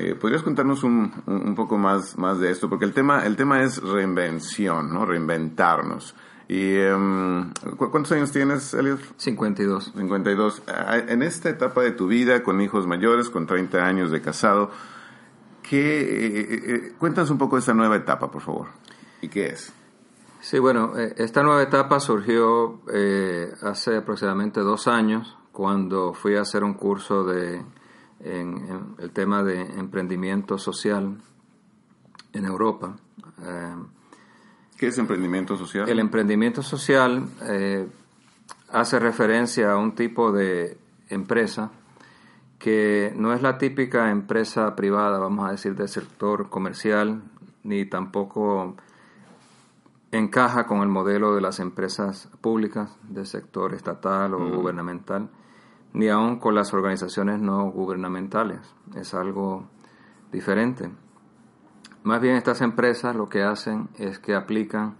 [0.00, 2.68] Eh, ¿Podrías contarnos un, un, poco más, más de esto?
[2.68, 5.04] Porque el tema, el tema es reinvención, ¿no?
[5.04, 6.14] Reinventarnos.
[6.46, 9.00] Y, um, ¿Cuántos años tienes, Elliot?
[9.16, 9.92] 52.
[9.96, 10.62] 52.
[11.08, 14.70] En esta etapa de tu vida, con hijos mayores, con 30 años de casado,
[15.68, 18.68] ¿Qué, eh, eh, eh, cuéntanos un poco de esta nueva etapa, por favor.
[19.20, 19.72] ¿Y qué es?
[20.40, 22.80] Sí, bueno, esta nueva etapa surgió
[23.62, 27.60] hace aproximadamente dos años, cuando fui a hacer un curso de
[28.20, 31.16] en, el tema de emprendimiento social
[32.32, 32.96] en Europa.
[34.76, 35.88] ¿Qué es emprendimiento social?
[35.88, 37.28] El emprendimiento social
[38.70, 40.78] hace referencia a un tipo de
[41.08, 41.70] empresa
[42.58, 47.22] que no es la típica empresa privada, vamos a decir, del sector comercial,
[47.62, 48.76] ni tampoco
[50.10, 55.28] encaja con el modelo de las empresas públicas del sector estatal o gubernamental,
[55.92, 58.60] ni aún con las organizaciones no gubernamentales.
[58.94, 59.68] Es algo
[60.32, 60.90] diferente.
[62.02, 64.96] Más bien estas empresas lo que hacen es que aplican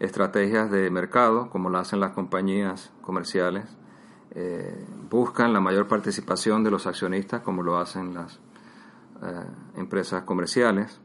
[0.00, 3.76] estrategias de mercado, como lo hacen las compañías comerciales,
[4.32, 8.40] eh, buscan la mayor participación de los accionistas, como lo hacen las
[9.22, 11.00] eh, empresas comerciales,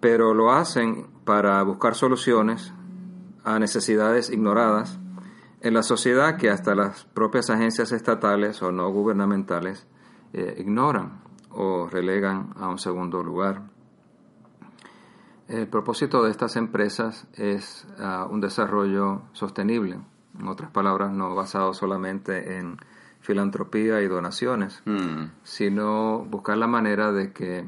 [0.00, 2.72] pero lo hacen para buscar soluciones
[3.44, 5.00] a necesidades ignoradas
[5.60, 9.86] en la sociedad que hasta las propias agencias estatales o no gubernamentales
[10.32, 13.62] eh, ignoran o relegan a un segundo lugar.
[15.48, 19.98] El propósito de estas empresas es ah, un desarrollo sostenible,
[20.38, 22.76] en otras palabras, no basado solamente en
[23.20, 25.30] filantropía y donaciones, Mm.
[25.42, 27.58] sino buscar la manera de que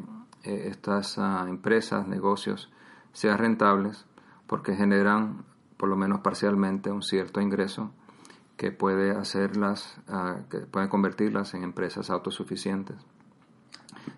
[0.43, 2.71] eh, estas ah, empresas, negocios,
[3.13, 4.07] sean rentables
[4.47, 5.45] porque generan,
[5.81, 7.91] por lo menos parcialmente, un cierto ingreso
[8.59, 12.97] que puede hacerlas, ah, que puede convertirlas en empresas autosuficientes.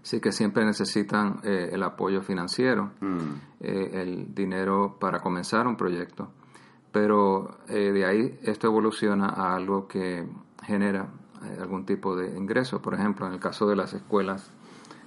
[0.03, 3.35] Sí que siempre necesitan eh, el apoyo financiero, Mm.
[3.61, 6.33] eh, el dinero para comenzar un proyecto,
[6.91, 10.27] pero eh, de ahí esto evoluciona a algo que
[10.65, 11.07] genera
[11.61, 12.83] algún tipo de ingreso.
[12.83, 14.51] Por ejemplo, en el caso de las escuelas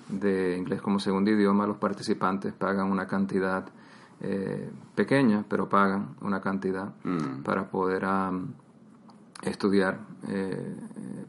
[0.07, 3.65] de inglés como segundo idioma, los participantes pagan una cantidad
[4.21, 7.43] eh, pequeña, pero pagan una cantidad Mm.
[7.43, 8.53] para poder am,
[9.41, 9.99] estudiar,
[10.29, 10.75] eh,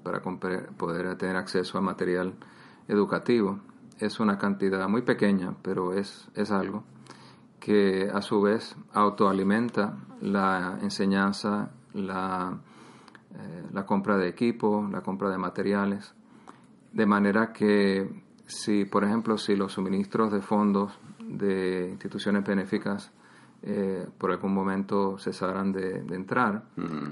[0.02, 2.34] para poder tener acceso a material
[2.88, 3.58] educativo.
[3.98, 6.84] Es una cantidad muy pequeña, pero es, es algo
[7.58, 12.58] que a su vez autoalimenta la enseñanza, la,
[13.34, 16.14] eh, la compra de equipo, la compra de materiales,
[16.92, 23.10] de manera que si, por ejemplo, si los suministros de fondos de instituciones benéficas
[23.62, 26.64] eh, por algún momento cesaran de, de entrar,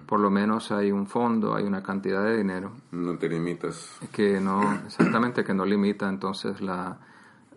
[0.06, 2.72] por lo menos hay un fondo, hay una cantidad de dinero.
[2.92, 3.98] No te limitas.
[4.12, 6.98] que no exactamente que no limita entonces la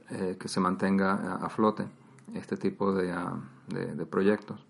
[0.10, 1.86] eh, que se mantenga a, a flote
[2.34, 3.36] este tipo de, ah,
[3.68, 4.66] de- de proyectos.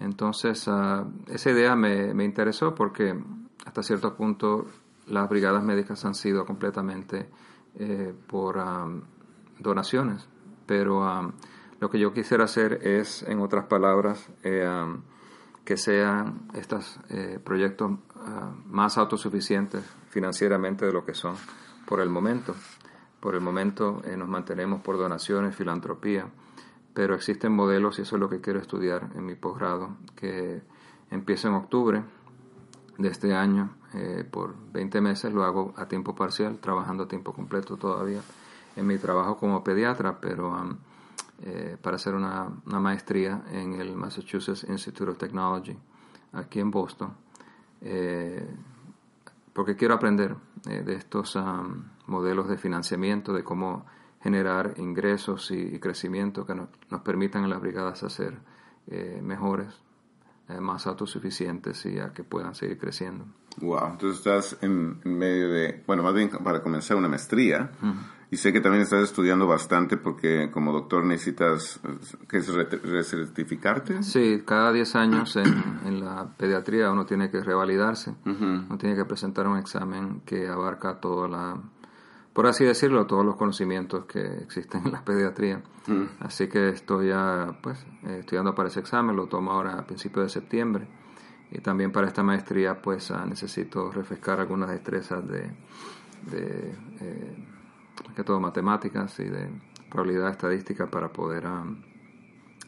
[0.00, 3.18] Entonces ah, esa idea me, me interesó porque
[3.64, 4.66] hasta cierto punto
[5.08, 7.28] las brigadas médicas han sido completamente
[7.78, 8.86] eh, por ah,
[9.58, 10.28] donaciones
[10.66, 11.32] pero ah,
[11.80, 14.96] lo que yo quisiera hacer es en otras palabras eh, ah,
[15.64, 21.34] que sean estos eh, proyectos ah, más autosuficientes financieramente de lo que son
[21.86, 22.54] por el momento.
[23.20, 26.28] Por el momento eh, nos mantenemos por donaciones, filantropía,
[26.94, 30.62] pero existen modelos y eso es lo que quiero estudiar en mi posgrado, que
[31.10, 32.04] empieza en octubre
[32.98, 37.32] de este año eh, por 20 meses, lo hago a tiempo parcial, trabajando a tiempo
[37.32, 38.20] completo todavía
[38.76, 40.78] en mi trabajo como pediatra, pero am,
[41.42, 45.76] eh, para hacer una, una maestría en el Massachusetts Institute of Technology,
[46.32, 47.12] aquí en Boston,
[47.80, 48.46] eh,
[49.52, 50.36] porque quiero aprender
[50.68, 53.86] eh, de estos am, modelos de financiamiento, de cómo
[54.22, 58.38] generar ingresos y, y crecimiento que nos, nos permitan en las brigadas hacer
[58.88, 59.68] eh, mejores,
[60.48, 63.24] eh, más autosuficientes y a que puedan seguir creciendo.
[63.58, 67.70] Wow, entonces estás en, en medio de, bueno, más bien para comenzar una maestría.
[68.30, 71.80] Y sé que también estás estudiando bastante porque como doctor necesitas,
[72.28, 74.02] ¿qué es re- recertificarte?
[74.02, 75.46] Sí, cada 10 años en,
[75.84, 80.98] en la pediatría uno tiene que revalidarse, uno tiene que presentar un examen que abarca
[81.00, 81.62] toda la,
[82.32, 85.62] por así decirlo, todos los conocimientos que existen en la pediatría.
[86.18, 90.40] Así que estoy ya, pues, estudiando para ese examen, lo tomo ahora a principios de
[90.40, 90.88] septiembre.
[91.52, 95.42] Y también para esta maestría, pues, ah, necesito refrescar algunas destrezas de,
[96.32, 97.36] de eh,
[98.14, 99.48] que todo matemáticas y de
[99.90, 101.64] probabilidad estadística para poder ah,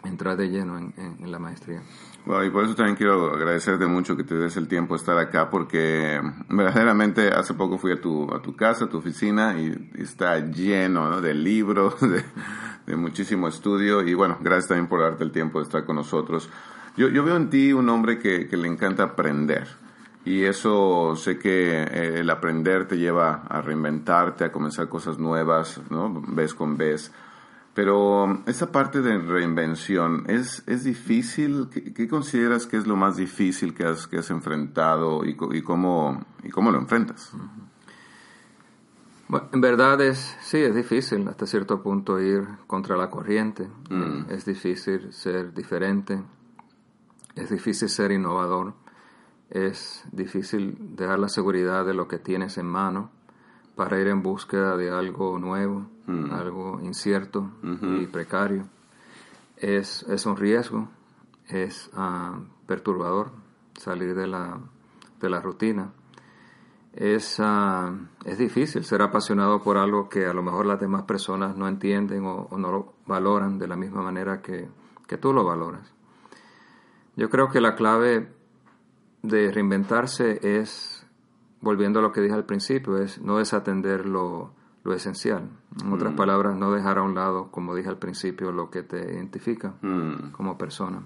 [0.04, 1.82] entrar de lleno en, en- en la maestría.
[2.24, 5.18] Bueno, y por eso también quiero agradecerte mucho que te des el tiempo de estar
[5.18, 9.74] acá, porque verdaderamente hace poco fui a tu, a tu casa, a tu oficina, y
[9.98, 11.20] está lleno ¿no?
[11.22, 12.22] de libros, de,
[12.86, 16.50] de muchísimo estudio, y bueno, gracias también por darte el tiempo de estar con nosotros.
[16.96, 19.66] Yo, yo veo en ti un hombre que, que le encanta aprender,
[20.24, 25.80] y eso sé que eh, el aprender te lleva a reinventarte, a comenzar cosas nuevas,
[25.90, 26.22] ¿no?
[26.28, 27.12] Vez con vez.
[27.74, 31.68] Pero esa parte de reinvención, ¿es, es difícil?
[31.70, 36.24] ¿Qué, qué consideras que es lo más difícil que has, que has enfrentado y, cómo,
[36.42, 37.32] y cómo lo enfrentas?
[39.28, 43.68] Bueno, en verdad es, sí, es difícil hasta cierto punto ir contra la corriente.
[43.90, 44.30] Mm.
[44.30, 46.20] Es difícil ser diferente.
[47.36, 48.74] Es difícil ser innovador.
[49.50, 53.10] Es difícil dejar la seguridad de lo que tienes en mano
[53.76, 56.32] para ir en búsqueda de algo nuevo, Mm.
[56.32, 58.66] algo incierto y precario.
[59.58, 60.88] Es, es un riesgo,
[61.48, 63.30] es ah, perturbador
[63.78, 64.58] salir de la,
[65.20, 65.92] de la rutina
[66.94, 67.92] es, ah,
[68.24, 72.24] es difícil ser apasionado por algo que a lo mejor las demás personas no entienden
[72.24, 74.68] o, o no lo valoran de la misma manera que,
[75.06, 75.92] que tú lo valoras.
[77.16, 78.32] Yo creo que la clave
[79.28, 81.06] de reinventarse es,
[81.60, 84.52] volviendo a lo que dije al principio, es no desatender lo,
[84.84, 85.48] lo esencial.
[85.82, 88.98] En otras palabras, no dejar a un lado, como dije al principio, lo que te
[89.14, 90.32] identifica Mm.
[90.32, 91.02] como persona.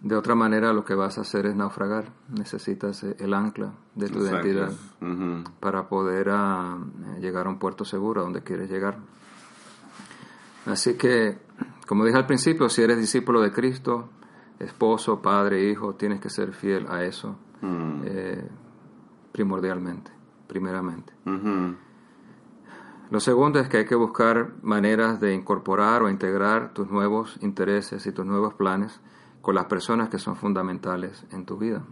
[0.00, 2.12] De otra manera, lo que vas a hacer es naufragar.
[2.28, 4.70] Necesitas eh, el ancla de tu identidad
[5.60, 6.76] para poder ah,
[7.20, 8.98] llegar a un puerto seguro a donde quieres llegar.
[10.66, 11.38] Así que,
[11.86, 14.10] como dije al principio, si eres discípulo de Cristo,
[14.58, 18.02] esposo, padre, hijo, tienes que ser fiel a eso Mm.
[18.04, 18.48] eh,
[19.32, 20.10] primordialmente,
[20.46, 21.12] primeramente.
[23.10, 28.06] Lo segundo es que hay que buscar maneras de incorporar o integrar tus nuevos intereses
[28.06, 29.00] y tus nuevos planes
[29.40, 31.84] con las personas que son fundamentales en tu vida.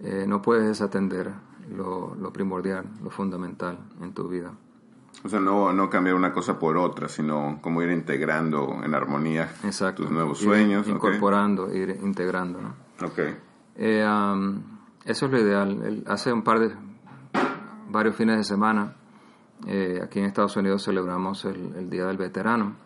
[0.00, 1.32] Eh, no puedes desatender
[1.70, 4.52] lo, lo primordial, lo fundamental en tu vida.
[5.24, 9.50] O sea, no, no cambiar una cosa por otra, sino como ir integrando en armonía
[9.64, 10.02] Exacto.
[10.02, 10.86] tus nuevos sueños.
[10.86, 12.60] Incorporando, ir integrando.
[12.60, 12.74] ¿no?
[13.04, 13.18] Ok.
[13.76, 14.62] Eh, um,
[15.04, 16.04] eso es lo ideal.
[16.06, 16.72] Hace un par de,
[17.90, 18.94] varios fines de semana,
[19.66, 22.76] eh, aquí en Estados Unidos celebramos el, el Día del Veterano.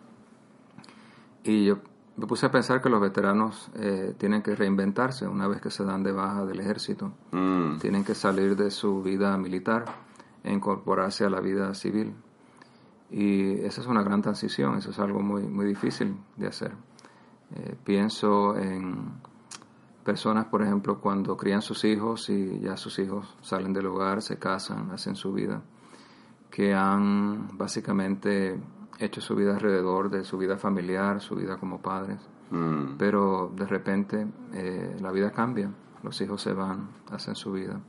[1.43, 1.79] Y yo
[2.15, 5.83] me puse a pensar que los veteranos eh, tienen que reinventarse una vez que se
[5.83, 7.11] dan de baja del ejército.
[7.31, 7.77] Mm.
[7.79, 9.85] Tienen que salir de su vida militar
[10.43, 12.13] e incorporarse a la vida civil.
[13.09, 16.73] Y esa es una gran transición, eso es algo muy, muy difícil de hacer.
[17.55, 19.11] Eh, pienso en
[20.03, 24.37] personas, por ejemplo, cuando crían sus hijos y ya sus hijos salen del hogar, se
[24.37, 25.61] casan, hacen su vida,
[26.49, 28.59] que han básicamente
[28.99, 32.19] hecho su vida alrededor de su vida familiar, su vida como padres,
[32.53, 32.97] Mm.
[32.99, 35.71] pero de repente eh, la vida cambia,
[36.03, 37.79] los hijos se van, hacen su vida.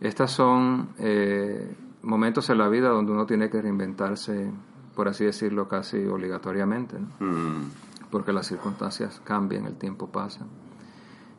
[0.00, 4.50] Estos son eh, momentos en la vida donde uno tiene que reinventarse,
[4.94, 6.96] por así decirlo, casi obligatoriamente.
[6.98, 7.26] ¿no?
[7.26, 7.70] Mm.
[8.10, 10.46] porque las circunstancias cambian, el tiempo pasa.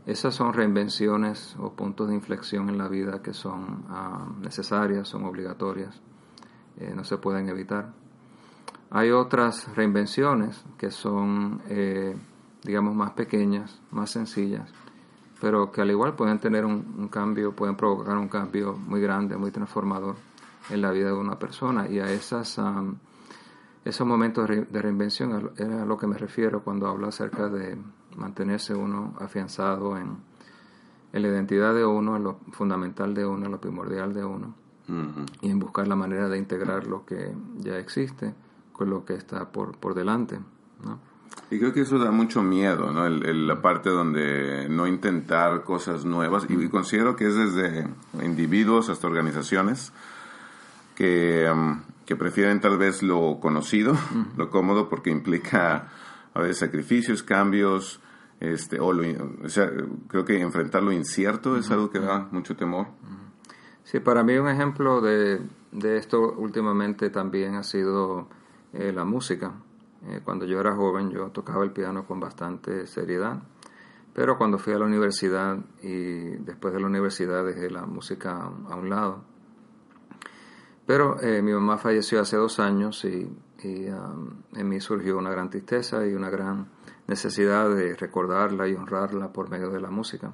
[0.06, 5.26] Esas son reinvenciones o puntos de inflexión en la vida que son ah, necesarias, son
[5.26, 6.02] obligatorias,
[6.78, 7.94] eh, no se pueden evitar.
[8.92, 12.16] Hay otras reinvenciones que son, eh,
[12.64, 14.72] digamos, más pequeñas, más sencillas,
[15.42, 19.38] pero que al igual pueden tener un, un cambio, pueden provocar un cambio muy grande,
[19.38, 20.16] muy transformador
[20.70, 21.88] en la vida de una persona.
[21.88, 22.98] Y a esas, am,
[23.86, 27.48] esos momentos de re- de reinvención era a lo que me refiero cuando hablo acerca
[27.50, 27.78] de
[28.18, 30.18] mantenerse uno afianzado en,
[31.14, 34.54] en la identidad de uno, en lo fundamental de uno, en lo primordial de uno,
[35.42, 38.34] y en buscar la manera de integrar lo que ya existe
[38.74, 40.40] con lo que está por, por delante.
[40.84, 41.00] ¿no?
[41.52, 43.06] Y creo que eso da mucho miedo, ¿no?
[43.08, 46.46] El, el- la parte donde no intentar cosas nuevas.
[46.48, 47.88] Y, y considero que es desde
[48.24, 49.92] individuos hasta organizaciones
[50.96, 53.96] que, um, que prefieren tal vez lo conocido,
[54.38, 55.88] lo cómodo, porque implica
[56.34, 58.00] a veces sacrificios, cambios,
[58.40, 59.04] este, o, lo
[59.44, 59.72] o sea,
[60.08, 62.88] creo que enfrentar lo incierto es algo que da mucho temor.
[63.84, 68.28] Sí, para mí un ejemplo de, de esto últimamente también ha sido
[68.74, 69.54] eh, la música.
[70.08, 73.42] Eh, cuando yo era joven yo tocaba el piano con bastante seriedad,
[74.14, 78.76] pero cuando fui a la universidad y después de la universidad dejé la música a,
[78.76, 79.24] un lado.
[80.86, 83.30] Pero eh, mi mamá falleció hace dos años y,
[83.64, 86.68] y, um, en mí surgió una gran tristeza y una gran
[87.08, 90.34] necesidad de recordarla y honrarla por medio de la música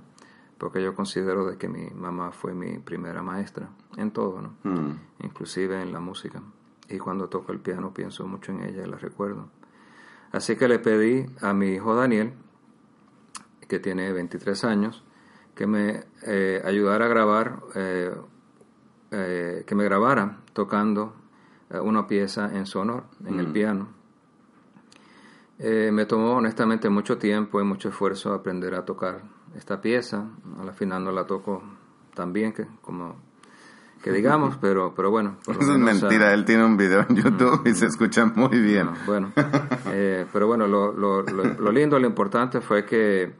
[0.57, 4.55] porque yo considero de que mi mamá fue mi primera maestra en todo, ¿no?
[4.63, 4.99] Mm.
[5.23, 6.41] inclusive en la música.
[6.87, 9.49] Y cuando toco el piano pienso mucho en ella y la recuerdo.
[10.31, 12.33] Así que le pedí a mi hijo Daniel,
[13.67, 15.03] que tiene 23 años,
[15.55, 18.13] que me eh, ayudara a grabar, eh,
[19.11, 21.13] eh, que me grabara tocando
[21.69, 23.87] eh, una pieza en su honor, en el piano.
[25.57, 29.21] Eh, me tomó honestamente mucho tiempo y mucho esfuerzo aprender a tocar
[29.55, 30.27] esta pieza.
[30.59, 31.63] Al final no la toco
[32.13, 33.15] tan bien que como
[34.05, 35.37] que digamos, pero pero bueno.
[35.43, 38.25] por lo Eso es mentira, ah, él tiene un video en YouTube y se escucha
[38.25, 38.85] muy bien.
[38.85, 39.31] no, bueno,
[39.87, 43.33] eh, pero bueno, lo, lo, lo, lo lindo, lo importante fue que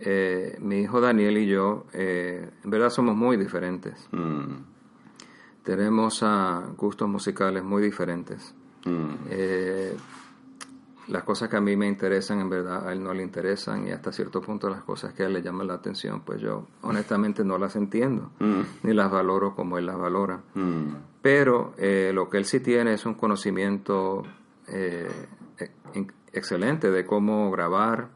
[0.00, 4.08] eh, mi hijo Daniel y yo, eh, en verdad somos muy diferentes.
[4.10, 4.56] Mm.
[5.62, 8.56] Tenemos ah, gustos musicales muy diferentes.
[8.86, 9.14] Mm.
[11.08, 13.90] Las cosas que a mí me interesan, en verdad, a él no le interesan y
[13.90, 17.44] hasta cierto punto las cosas que a él le llaman la atención, pues yo honestamente
[17.44, 18.60] no las entiendo, Mm.
[18.82, 20.40] ni las valoro como él las valora.
[20.54, 20.88] Mm.
[21.22, 24.22] Pero eh, lo que él sí tiene es un conocimiento
[24.68, 25.08] eh,
[25.94, 28.08] e- excelente de cómo grabar,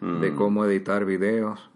[0.00, 1.70] de cómo editar videos,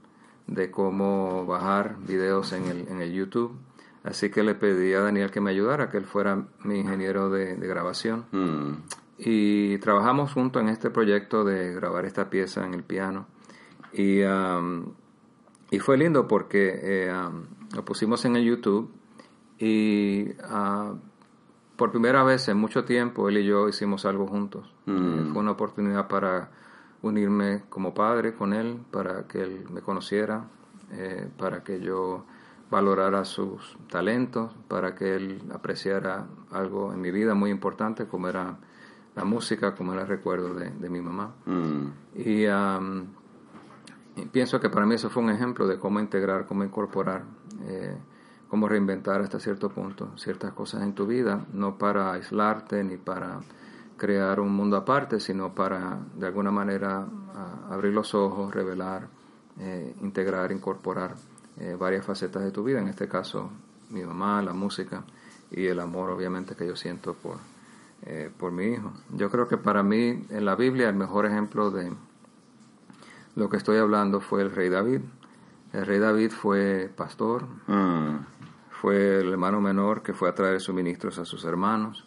[0.47, 3.57] de cómo bajar videos en el, en el YouTube.
[4.05, 7.57] Así que le pedí a Daniel que me ayudara, que él fuera mi ingeniero de,
[7.57, 8.27] de grabación.
[8.33, 8.73] Mm.
[9.19, 13.27] Y trabajamos juntos en este proyecto de grabar esta pieza en el piano.
[13.93, 14.93] Y, um,
[15.71, 18.91] y fue lindo porque eh, um, lo pusimos en el YouTube
[19.59, 20.97] y uh,
[21.77, 24.73] por primera vez en mucho tiempo él y yo hicimos algo juntos.
[24.87, 24.97] Mm.
[24.97, 26.51] Eh, fue una oportunidad para
[27.03, 30.45] unirme como padre con él, para que él me conociera,
[30.93, 32.25] eh, para que yo
[32.71, 38.59] valorara sus talentos, para que él apreciara algo en mi vida muy importante como era
[39.17, 41.35] la música, como era el recuerdo de, de mi mamá.
[41.47, 41.87] Mm.
[42.17, 43.07] Y, um,
[44.17, 47.25] y pienso que para mí eso fue un ejemplo de cómo integrar, cómo incorporar,
[47.65, 47.97] eh,
[48.49, 53.41] cómo reinventar hasta cierto punto ciertas cosas en tu vida, no para aislarte ni para
[53.97, 56.99] crear un mundo aparte, sino para de alguna manera
[57.35, 59.09] a- abrir los ojos, revelar,
[59.59, 61.15] eh, integrar, incorporar
[61.59, 63.51] eh, varias facetas de tu vida, en este caso
[63.91, 65.03] mi mamá, la música
[65.51, 67.39] y el amor obviamente que yo siento por,
[68.07, 68.93] eh, por mi hijo.
[69.15, 71.93] Yo creo que para mí en la Biblia el mejor ejemplo de
[73.37, 75.01] lo que estoy hablando fue el rey David.
[75.73, 78.17] El rey David fue pastor, Mm.
[78.81, 82.05] fue el hermano menor que fue a traer suministros a sus hermanos,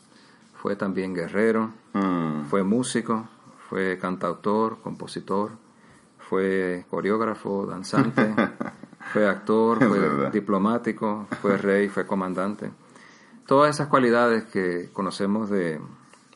[0.55, 2.45] fue también guerrero, Mm.
[2.49, 3.27] fue músico,
[3.69, 5.51] fue cantautor, compositor,
[6.17, 8.33] fue coreógrafo, danzante,
[9.13, 12.71] fue actor, fue diplomático, fue rey, fue comandante.
[13.47, 15.79] Todas esas cualidades que conocemos de,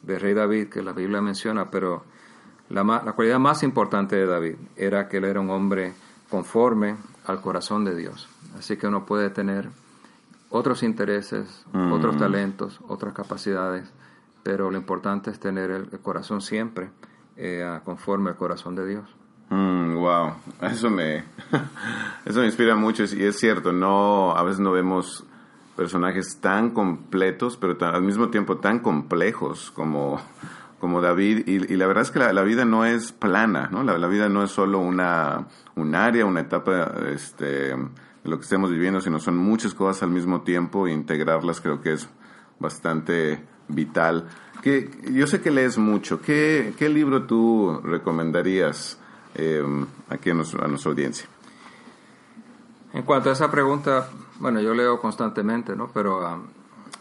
[0.01, 2.03] de rey David, que la Biblia menciona, pero
[2.69, 5.93] la, la cualidad más importante de David era que él era un hombre
[6.29, 8.27] conforme al corazón de Dios.
[8.57, 9.69] Así que uno puede tener
[10.49, 11.91] otros intereses, Mm.
[11.91, 13.91] otros talentos, otras capacidades,
[14.43, 16.89] pero lo importante es tener el, el corazón siempre
[17.37, 19.03] eh, conforme al corazón de Dios.
[19.49, 21.23] Mm, wow, eso me,
[22.25, 25.25] eso me inspira mucho y es cierto, no, a veces no vemos
[25.75, 30.21] personajes tan completos, pero ta- al mismo tiempo tan complejos como,
[30.79, 33.83] como David y, y la verdad es que la, vida no es plana, ¿no?
[33.83, 37.77] La, vida no es solo una, un área, una etapa, este, de
[38.23, 41.93] lo que estemos viviendo, sino son muchas cosas al mismo tiempo e integrarlas creo que
[41.93, 42.09] es
[42.59, 44.27] bastante vital.
[44.61, 46.21] Que, yo sé que lees mucho.
[46.21, 48.97] ¿Qué, qué libro tú recomendarías
[49.35, 49.63] eh,
[50.09, 51.27] aquí a nuestra audiencia?
[52.93, 54.07] En cuanto a esa pregunta,
[54.39, 55.87] bueno, yo leo constantemente, ¿no?
[55.93, 56.39] Pero ah,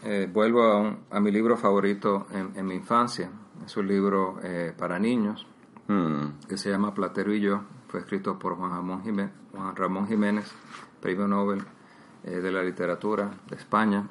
[0.03, 3.29] eh, vuelvo a, un- a mi libro favorito en, en mi infancia.
[3.65, 5.47] Es un libro eh, para niños
[5.87, 7.61] Mm, que se llama Platero y yo.
[7.89, 10.51] Fue escrito por Juan Ramón Jiménez, Juan Ramón Jiménez
[10.99, 11.63] premio Nobel
[12.23, 14.07] eh, de la literatura de España.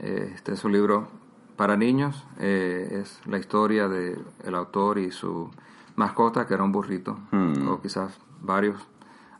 [0.00, 1.08] Eh, este es un libro
[1.56, 2.26] para niños.
[2.38, 5.50] eh, es la historia del el autor y su
[5.96, 7.66] mascota, que era un burrito, Hmm.
[7.68, 8.76] o quizás varios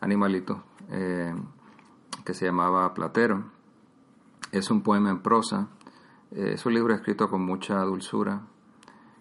[0.01, 0.57] animalitos,
[2.25, 3.45] que se llamaba Platero.
[4.53, 5.69] Es un poema en prosa.
[6.33, 8.43] eh, es un libro escrito con mucha dulzura.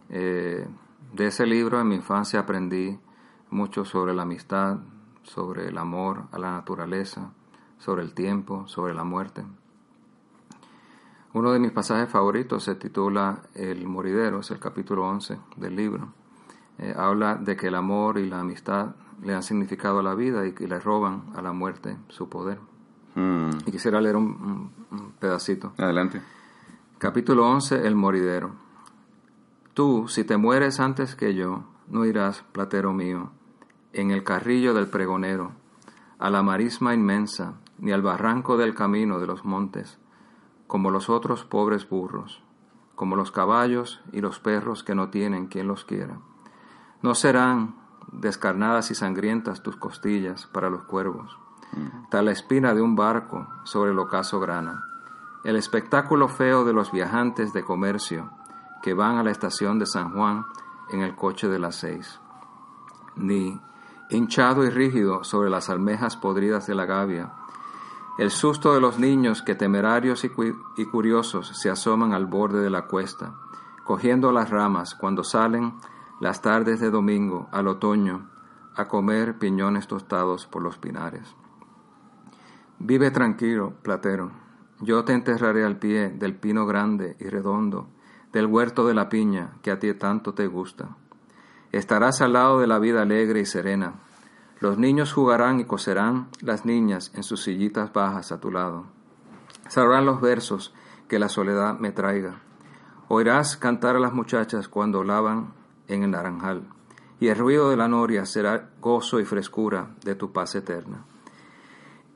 [0.10, 0.68] Eh,
[1.14, 3.00] de ese libro en mi infancia aprendí
[3.50, 4.78] mucho sobre la amistad,
[5.24, 7.32] sobre el amor a la naturaleza,
[7.78, 9.44] sobre el tiempo, sobre la muerte.
[11.34, 16.14] Uno de mis pasajes favoritos se titula El moridero, es el capítulo 11 del libro.
[16.80, 20.48] Eh, habla de que el amor y la amistad le han significado a la vida
[20.48, 22.60] y que le roban a la muerte su poder.
[23.16, 24.72] Mm, Y quisiera leer un,
[25.20, 25.74] pedacito.
[25.78, 26.22] adelante.
[26.98, 28.52] Capítulo 11 El moridero.
[29.74, 33.32] Tú, si te mueres antes que yo, no irás, platero mío,
[33.94, 35.52] en el carrillo del pregonero,
[36.18, 39.98] a la marisma inmensa, ni al barranco del camino de los montes,
[40.68, 42.44] como los otros pobres burros,
[42.96, 46.20] como los caballos y los perros que no tienen quien los quiera.
[47.02, 47.76] No serán
[48.12, 51.40] descarnadas y sangrientas tus costillas para los cuervos,
[52.10, 54.86] tal la espina de un barco sobre el ocaso grana,
[55.44, 58.32] el espectáculo feo de los viajantes de comercio
[58.82, 60.46] que van a la estación de San Juan
[60.92, 62.20] en el coche de las seis,
[63.16, 63.60] ni
[64.10, 67.34] hinchado y rígido sobre las almejas podridas de la gavia,
[68.18, 70.32] el susto de los niños que temerarios y,
[70.78, 73.36] y curiosos se asoman al borde de la cuesta,
[73.86, 75.76] cogiendo las ramas cuando salen
[76.20, 78.28] las tardes de domingo al otoño
[78.76, 81.36] a comer piñones tostados por los pinares.
[82.82, 84.32] Vive tranquilo, platero.
[84.80, 87.90] Yo te enterraré al pie del pino grande y redondo,
[88.32, 90.96] del huerto de la piña que a ti tanto te gusta.
[91.74, 93.96] Estarás al lado de la vida alegre y serena.
[94.62, 98.86] Los niños jugarán y coserán las niñas en sus sillitas bajas a tu lado.
[99.68, 100.74] Sabrán los versos
[101.10, 102.40] que la soledad me traiga.
[103.10, 105.54] Oirás cantar a las muchachas cuando lavan
[105.90, 106.64] en el naranjal,
[107.20, 111.04] y el ruido de la noria será gozo y frescura de tu paz eterna.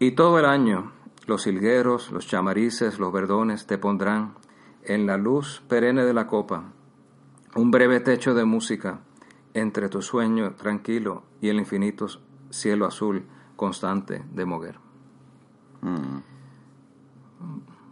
[0.04, 0.92] Y todo el año
[1.28, 4.34] los hilgueros, los chamarices, los verdones te pondrán
[4.84, 6.74] en la luz perenne de la copa,
[7.56, 9.00] un breve techo de música
[9.54, 12.08] entre tu sueño tranquilo y el infinito
[12.50, 13.24] cielo azul
[13.56, 14.78] constante de Moguer.
[15.80, 16.18] Mm.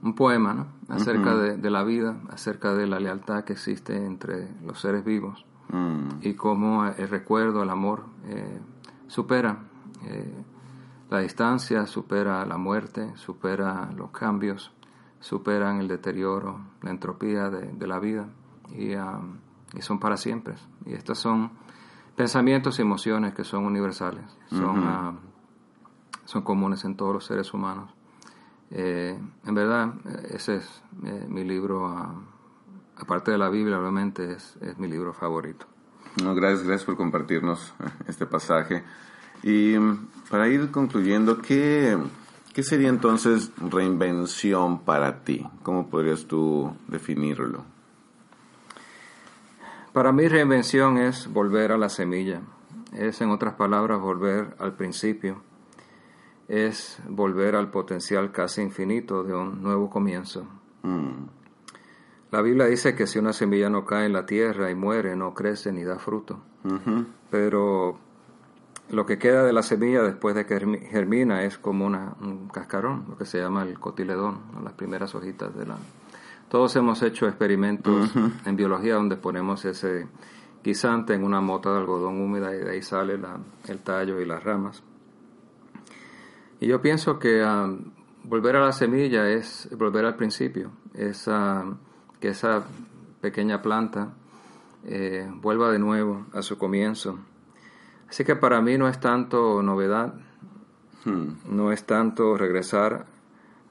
[0.03, 0.67] Un poema, ¿no?
[0.89, 5.45] Acerca de, de la vida, acerca de la lealtad que existe entre los seres vivos
[5.69, 6.19] Mm.
[6.21, 8.59] y cómo el recuerdo, el amor, eh,
[9.07, 9.59] supera
[10.03, 10.33] eh,
[11.11, 14.71] la distancia, supera la muerte, supera los cambios,
[15.19, 18.27] superan el deterioro, la entropía de, de la vida
[18.69, 19.37] y, um,
[19.73, 20.55] y son para siempre.
[20.85, 21.51] Y estos son
[22.15, 25.19] pensamientos y emociones que son universales, son,
[26.25, 27.93] son comunes en todos los seres humanos.
[28.69, 29.93] Eh, en verdad,
[30.29, 32.15] ese es eh, mi libro, ah,
[32.95, 35.65] aparte de la Biblia, obviamente, es, es mi libro favorito.
[36.23, 37.73] No, gracias, gracias por compartirnos
[38.07, 38.83] este pasaje.
[39.43, 41.97] Y mm, para ir concluyendo, ¿qué,
[42.53, 45.47] ¿qué sería entonces reinvención para ti?
[45.63, 47.63] ¿Cómo podrías tú definirlo?
[49.93, 52.41] Para mí reinvención es volver a la semilla,
[52.93, 55.41] es en otras palabras volver al principio,
[56.47, 60.47] es volver al potencial casi infinito de un nuevo comienzo.
[60.83, 61.25] Mm,
[62.31, 65.33] La Biblia dice que si una semilla no cae en la tierra y muere, no
[65.33, 66.39] crece ni da fruto.
[67.29, 67.99] Pero
[68.91, 72.47] lo que queda de la semilla después de que germi- germina es como una, un
[72.49, 75.77] cascarón, lo que se llama el cotiledón, las primeras hojitas de la...
[76.49, 78.11] Todos hemos hecho experimentos
[78.45, 80.07] en biología donde ponemos ese
[80.63, 84.25] guisante en una mota de algodón húmeda y de ahí sale la- el tallo y
[84.25, 84.83] las ramas.
[86.59, 87.73] Y yo pienso que ah,
[88.23, 91.27] volver a la semilla es volver al principio, es
[92.19, 92.65] que esa
[93.21, 94.13] pequeña planta
[94.85, 97.17] eh, vuelva de nuevo a su comienzo.
[98.11, 100.13] Así que para mí no es tanto novedad,
[101.05, 103.05] mm, no es tanto regresar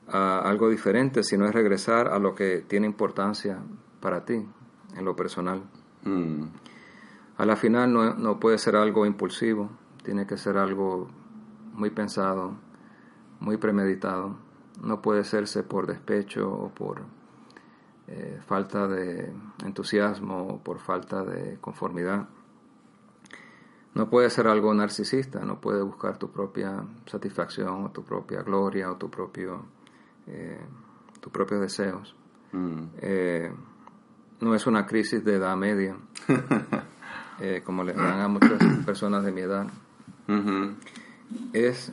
[0.09, 3.59] a algo diferente, sino es regresar a lo que tiene importancia
[4.01, 4.43] para ti,
[4.97, 5.63] en lo personal.
[6.05, 6.45] mm,
[7.37, 9.69] A la final no, no puede ser algo impulsivo,
[10.03, 11.09] tiene que ser algo
[11.75, 12.55] muy pensado,
[13.41, 14.37] muy premeditado.
[14.83, 17.03] No puede hacerse por despecho o por
[18.09, 19.31] eh, falta de
[19.67, 22.27] entusiasmo o por falta de conformidad.
[23.95, 28.91] No puede ser algo narcisista, no puede buscar tu propia satisfacción o tu propia gloria
[28.91, 29.65] o tu propio,
[30.27, 30.61] eh,
[31.21, 32.15] tus propios deseos.
[32.53, 33.53] mm, Eh,
[34.41, 35.97] no es una crisis de edad media,
[37.41, 39.67] eh, como le dan a muchas personas de mi edad.
[41.53, 41.93] Es,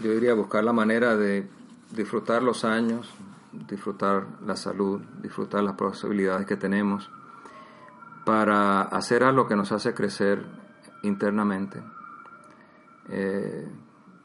[0.00, 1.48] yo diría, buscar la manera de
[1.94, 3.12] disfrutar los años,
[3.68, 7.10] disfrutar la salud, disfrutar las posibilidades que tenemos
[8.24, 10.44] para hacer algo que nos hace crecer
[11.02, 11.82] internamente.
[13.08, 13.68] Eh,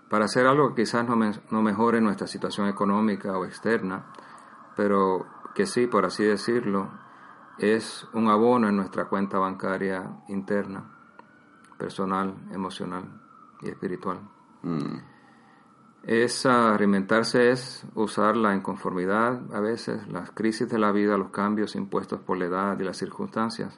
[0.09, 4.05] para hacer algo que quizás no, me- no mejore nuestra situación económica o externa,
[4.75, 5.25] pero
[5.55, 6.89] que sí, por así decirlo,
[7.57, 10.83] es un abono en nuestra cuenta bancaria interna,
[11.77, 13.03] personal, emocional
[13.61, 14.19] y espiritual.
[14.63, 14.97] mm,
[16.03, 21.75] Es reinventarse, es usar la inconformidad, a veces las crisis de la vida, los cambios
[21.75, 23.77] impuestos por la edad y las circunstancias,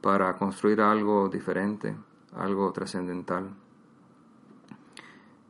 [0.00, 1.94] para construir algo diferente,
[2.34, 3.50] algo trascendental.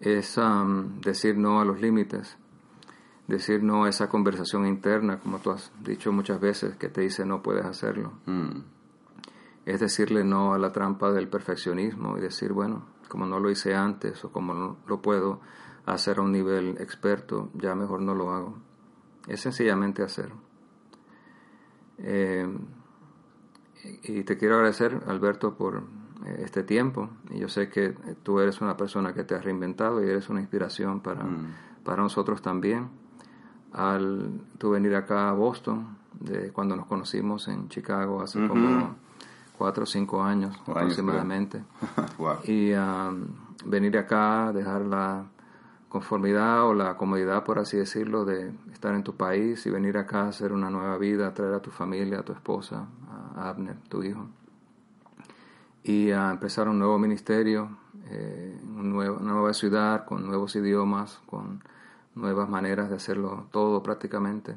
[0.00, 2.38] Es am, decir no a los límites,
[3.28, 7.24] decir no a esa conversación interna, como tú has dicho muchas veces, que te dice
[7.26, 8.12] no puedes hacerlo.
[8.26, 8.60] mm,
[9.66, 13.74] Es decirle no a la trampa del perfeccionismo y decir, bueno, como no lo hice
[13.74, 15.40] antes o como no lo puedo
[15.84, 18.58] hacer a un nivel experto, ya mejor no lo hago.
[19.28, 20.32] Es sencillamente hacer.
[21.98, 22.48] Eh,
[24.02, 25.82] y te quiero agradecer, Alberto, por
[26.38, 27.08] este tiempo.
[27.30, 30.28] Y yo sé que eh, tú eres una persona que te has reinventado y eres
[30.28, 31.24] una inspiración para,
[31.84, 32.88] para nosotros también.
[33.72, 38.96] Al tú venir acá a Boston, de cuando nos conocimos en Chicago hace como
[39.56, 41.62] cuatro o cinco años O años, aproximadamente.
[42.18, 42.38] wow.
[42.44, 43.26] Y um,
[43.64, 45.24] venir acá, dejar la
[45.88, 50.22] conformidad o la comodidad, por así decirlo, de estar en tu país y venir acá
[50.22, 52.86] a hacer una nueva vida, traer a tu familia, a tu esposa,
[53.36, 54.28] a Abner, tu hijo,
[55.82, 57.76] y a empezar un nuevo ministerio,
[58.10, 61.62] eh, un nuevo- una nueva ciudad, con nuevos idiomas, con
[62.14, 64.56] nuevas maneras de hacerlo todo prácticamente.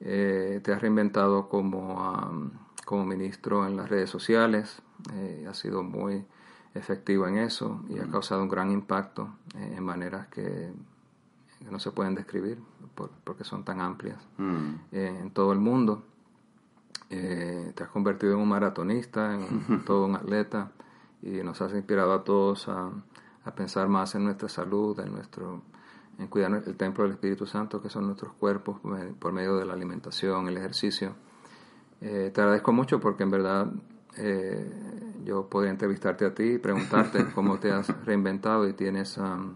[0.00, 2.50] Eh, te has reinventado como,
[2.84, 4.82] como ministro en las redes sociales,
[5.12, 6.24] eh, has sido muy
[6.74, 10.72] efectivo en eso y ha causado un gran impacto eh, en maneras que,
[11.70, 12.58] no se pueden describir
[12.96, 16.02] por- porque son tan amplias Mm, eh, en todo el mundo.
[17.10, 20.70] Eh, te has convertido en un maratonista, en todo un atleta
[21.22, 22.90] y nos has inspirado a todos a,
[23.44, 25.62] a pensar más en nuestra salud, en nuestro
[26.18, 29.56] en cuidar el templo del Espíritu Santo, que son nuestros cuerpos por me- por medio
[29.56, 31.14] de la alimentación, el ejercicio.
[32.00, 33.66] Eh, te agradezco mucho porque en verdad
[34.16, 34.70] eh,
[35.24, 39.54] yo podría entrevistarte a ti y preguntarte cómo te has reinventado y tienes, um,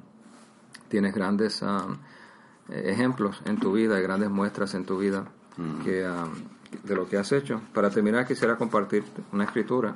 [0.89, 1.99] tienes grandes um,
[2.69, 5.27] ejemplos en tu vida, grandes muestras en tu vida
[6.05, 6.35] um,
[6.83, 7.61] de lo que has hecho.
[7.73, 9.95] Para terminar quisiera compartir una escritura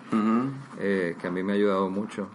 [0.78, 2.28] eh, que a mí me ha ayudado mucho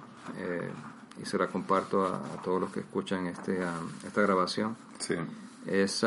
[1.21, 3.59] y se la comparto a, todos los que escuchan este,
[4.05, 4.75] esta grabación.
[4.99, 5.15] Sí.
[5.65, 6.05] Es,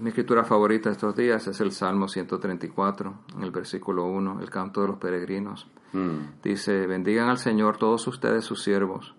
[0.00, 4.82] mi escritura favorita estos días es el Salmo 134, en el versículo 1, el canto
[4.82, 5.68] de los peregrinos.
[5.92, 6.42] Mm.
[6.42, 9.14] Dice, bendigan al Señor todos ustedes sus siervos,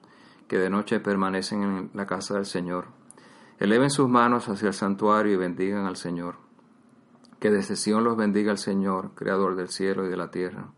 [0.47, 2.86] que de noche permanecen en la casa del Señor.
[3.59, 6.36] Eleven sus manos hacia el santuario y bendigan al Señor.
[7.39, 10.69] Que desde Sion los bendiga el Señor, creador del cielo y de la tierra.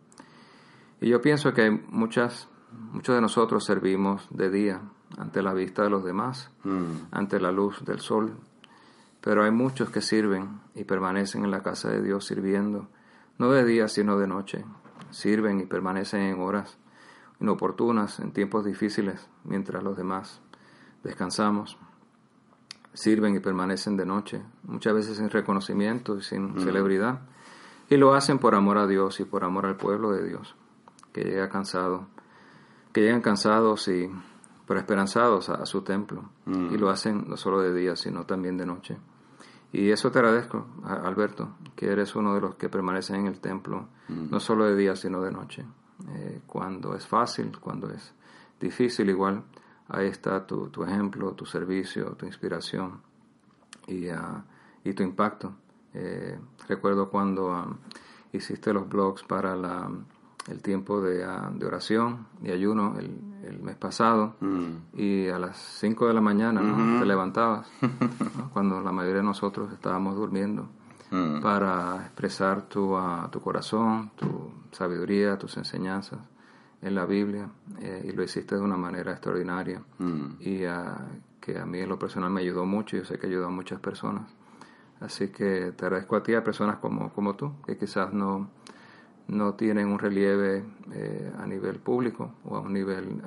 [1.01, 2.49] Y yo pienso que muchas,
[2.91, 4.81] muchos de nosotros servimos de día
[5.17, 7.07] ante la vista de los demás, mm.
[7.11, 8.35] ante la luz del sol,
[9.21, 12.87] pero hay muchos que sirven y permanecen en la casa de Dios sirviendo,
[13.37, 14.65] no de día sino de noche.
[15.11, 16.77] Sirven y permanecen en horas
[17.39, 20.41] inoportunas, en tiempos difíciles, mientras los demás
[21.03, 21.77] descansamos.
[22.99, 27.21] Sirven y permanecen de noche, muchas veces sin reconocimiento y sin celebridad.
[27.89, 30.53] Y lo hacen por amor a Dios y por amor al pueblo de Dios,
[31.13, 32.07] que llega cansado,
[32.91, 34.11] que llegan cansados y
[34.67, 36.29] pero esperanzados a, su templo.
[36.45, 38.97] Y lo hacen no solo de día, sino también de noche.
[39.71, 43.87] Y eso te agradezco, Alberto, que eres uno de los que permanecen en el templo,
[44.09, 45.65] no solo de día, sino de noche.
[46.09, 48.13] Eh, cuando es fácil, cuando es
[48.59, 49.43] difícil, igual,
[49.89, 53.01] ahí está tu, tu ejemplo, tu servicio, tu inspiración
[53.87, 54.43] y, uh,
[54.83, 55.53] y tu impacto.
[55.93, 57.77] Eh, recuerdo cuando um,
[58.31, 59.89] hiciste los blogs para la
[60.47, 63.11] el tiempo de, ah, de oración y ayuno el,
[63.43, 64.97] el mes pasado mm.
[64.97, 66.61] y a las 5 de la mañana
[66.99, 67.67] te levantabas
[68.53, 70.67] cuando la mayoría de nosotros estábamos durmiendo
[71.11, 71.41] mm.
[71.41, 76.19] para expresar tu, uh, tu corazón, tu sabiduría, tus enseñanzas
[76.81, 77.49] en la Biblia
[77.81, 80.25] eh, y lo hiciste de una manera extraordinaria mm.
[80.39, 80.95] y uh,
[81.41, 83.51] que a mí en lo personal me ayudó mucho y yo sé que ayudó a
[83.51, 84.29] muchas personas.
[84.99, 88.49] Así que te agradezco a ti, a personas como, como tú, que quizás no,
[89.27, 93.21] no tienen un relieve eh, a nivel público o a un nivel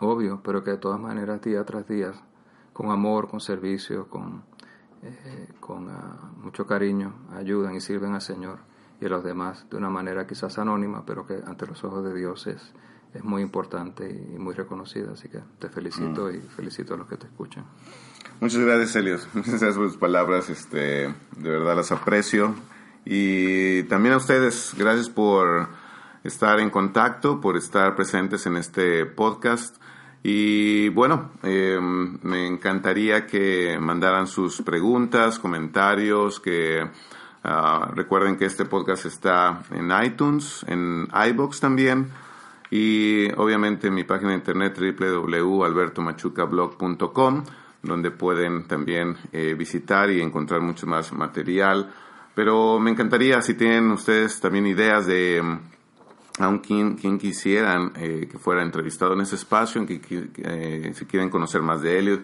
[0.00, 2.12] obvio, pero que de todas maneras día tras día,
[2.72, 4.42] con amor, con servicio, con,
[5.02, 8.71] eh, con ah, mucho cariño, ayudan y sirven al Señor
[9.02, 12.14] y a los demás de una manera quizás anónima, pero que ante los ojos de
[12.14, 12.72] Dios es,
[13.12, 15.12] es muy importante y, muy reconocida.
[15.12, 16.34] Así que te felicito mm.
[16.36, 17.64] y felicito a los que te escuchan.
[18.40, 19.28] Muchas gracias, Elios.
[19.34, 20.48] Muchas gracias por tus palabras.
[20.50, 20.78] Este,
[21.36, 22.54] de verdad las aprecio.
[23.04, 25.66] Y también a ustedes, gracias por
[26.22, 29.82] estar en contacto, por estar presentes en este podcast.
[30.22, 36.88] Y bueno, em, me encantaría que mandaran sus preguntas, comentarios, que
[37.44, 42.10] ah, recuerden que este podcast está en iTunes, en iBox también.
[42.70, 47.44] Y obviamente en mi página de internet www.albertomachucablog.com,
[47.82, 51.92] donde pueden también eh, visitar y encontrar mucho más material
[52.34, 58.28] pero me encantaría si tienen ustedes también ideas de mm, a quien, quien quisieran eh,
[58.30, 60.00] que fuera entrevistado en ese espacio, en que,
[60.38, 62.20] eh, si quieren conocer más de Elliot,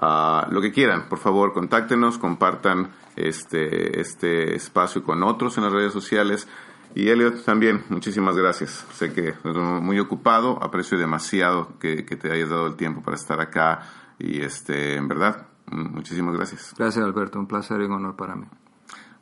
[0.00, 5.72] uh, lo que quieran, por favor, contáctenos, compartan este, este espacio con otros en las
[5.72, 6.48] redes sociales.
[6.94, 8.86] Y Elliot, también, muchísimas gracias.
[8.92, 13.40] Sé que muy ocupado, aprecio demasiado que, que, te hayas dado el tiempo para estar
[13.40, 13.82] acá
[14.18, 16.74] y este, en verdad, muchísimas gracias.
[16.76, 18.46] Gracias Alberto, un placer y un honor para mí.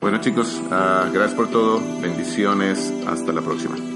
[0.01, 3.96] Bueno chicos, uh, gracias por todo, bendiciones, hasta la próxima.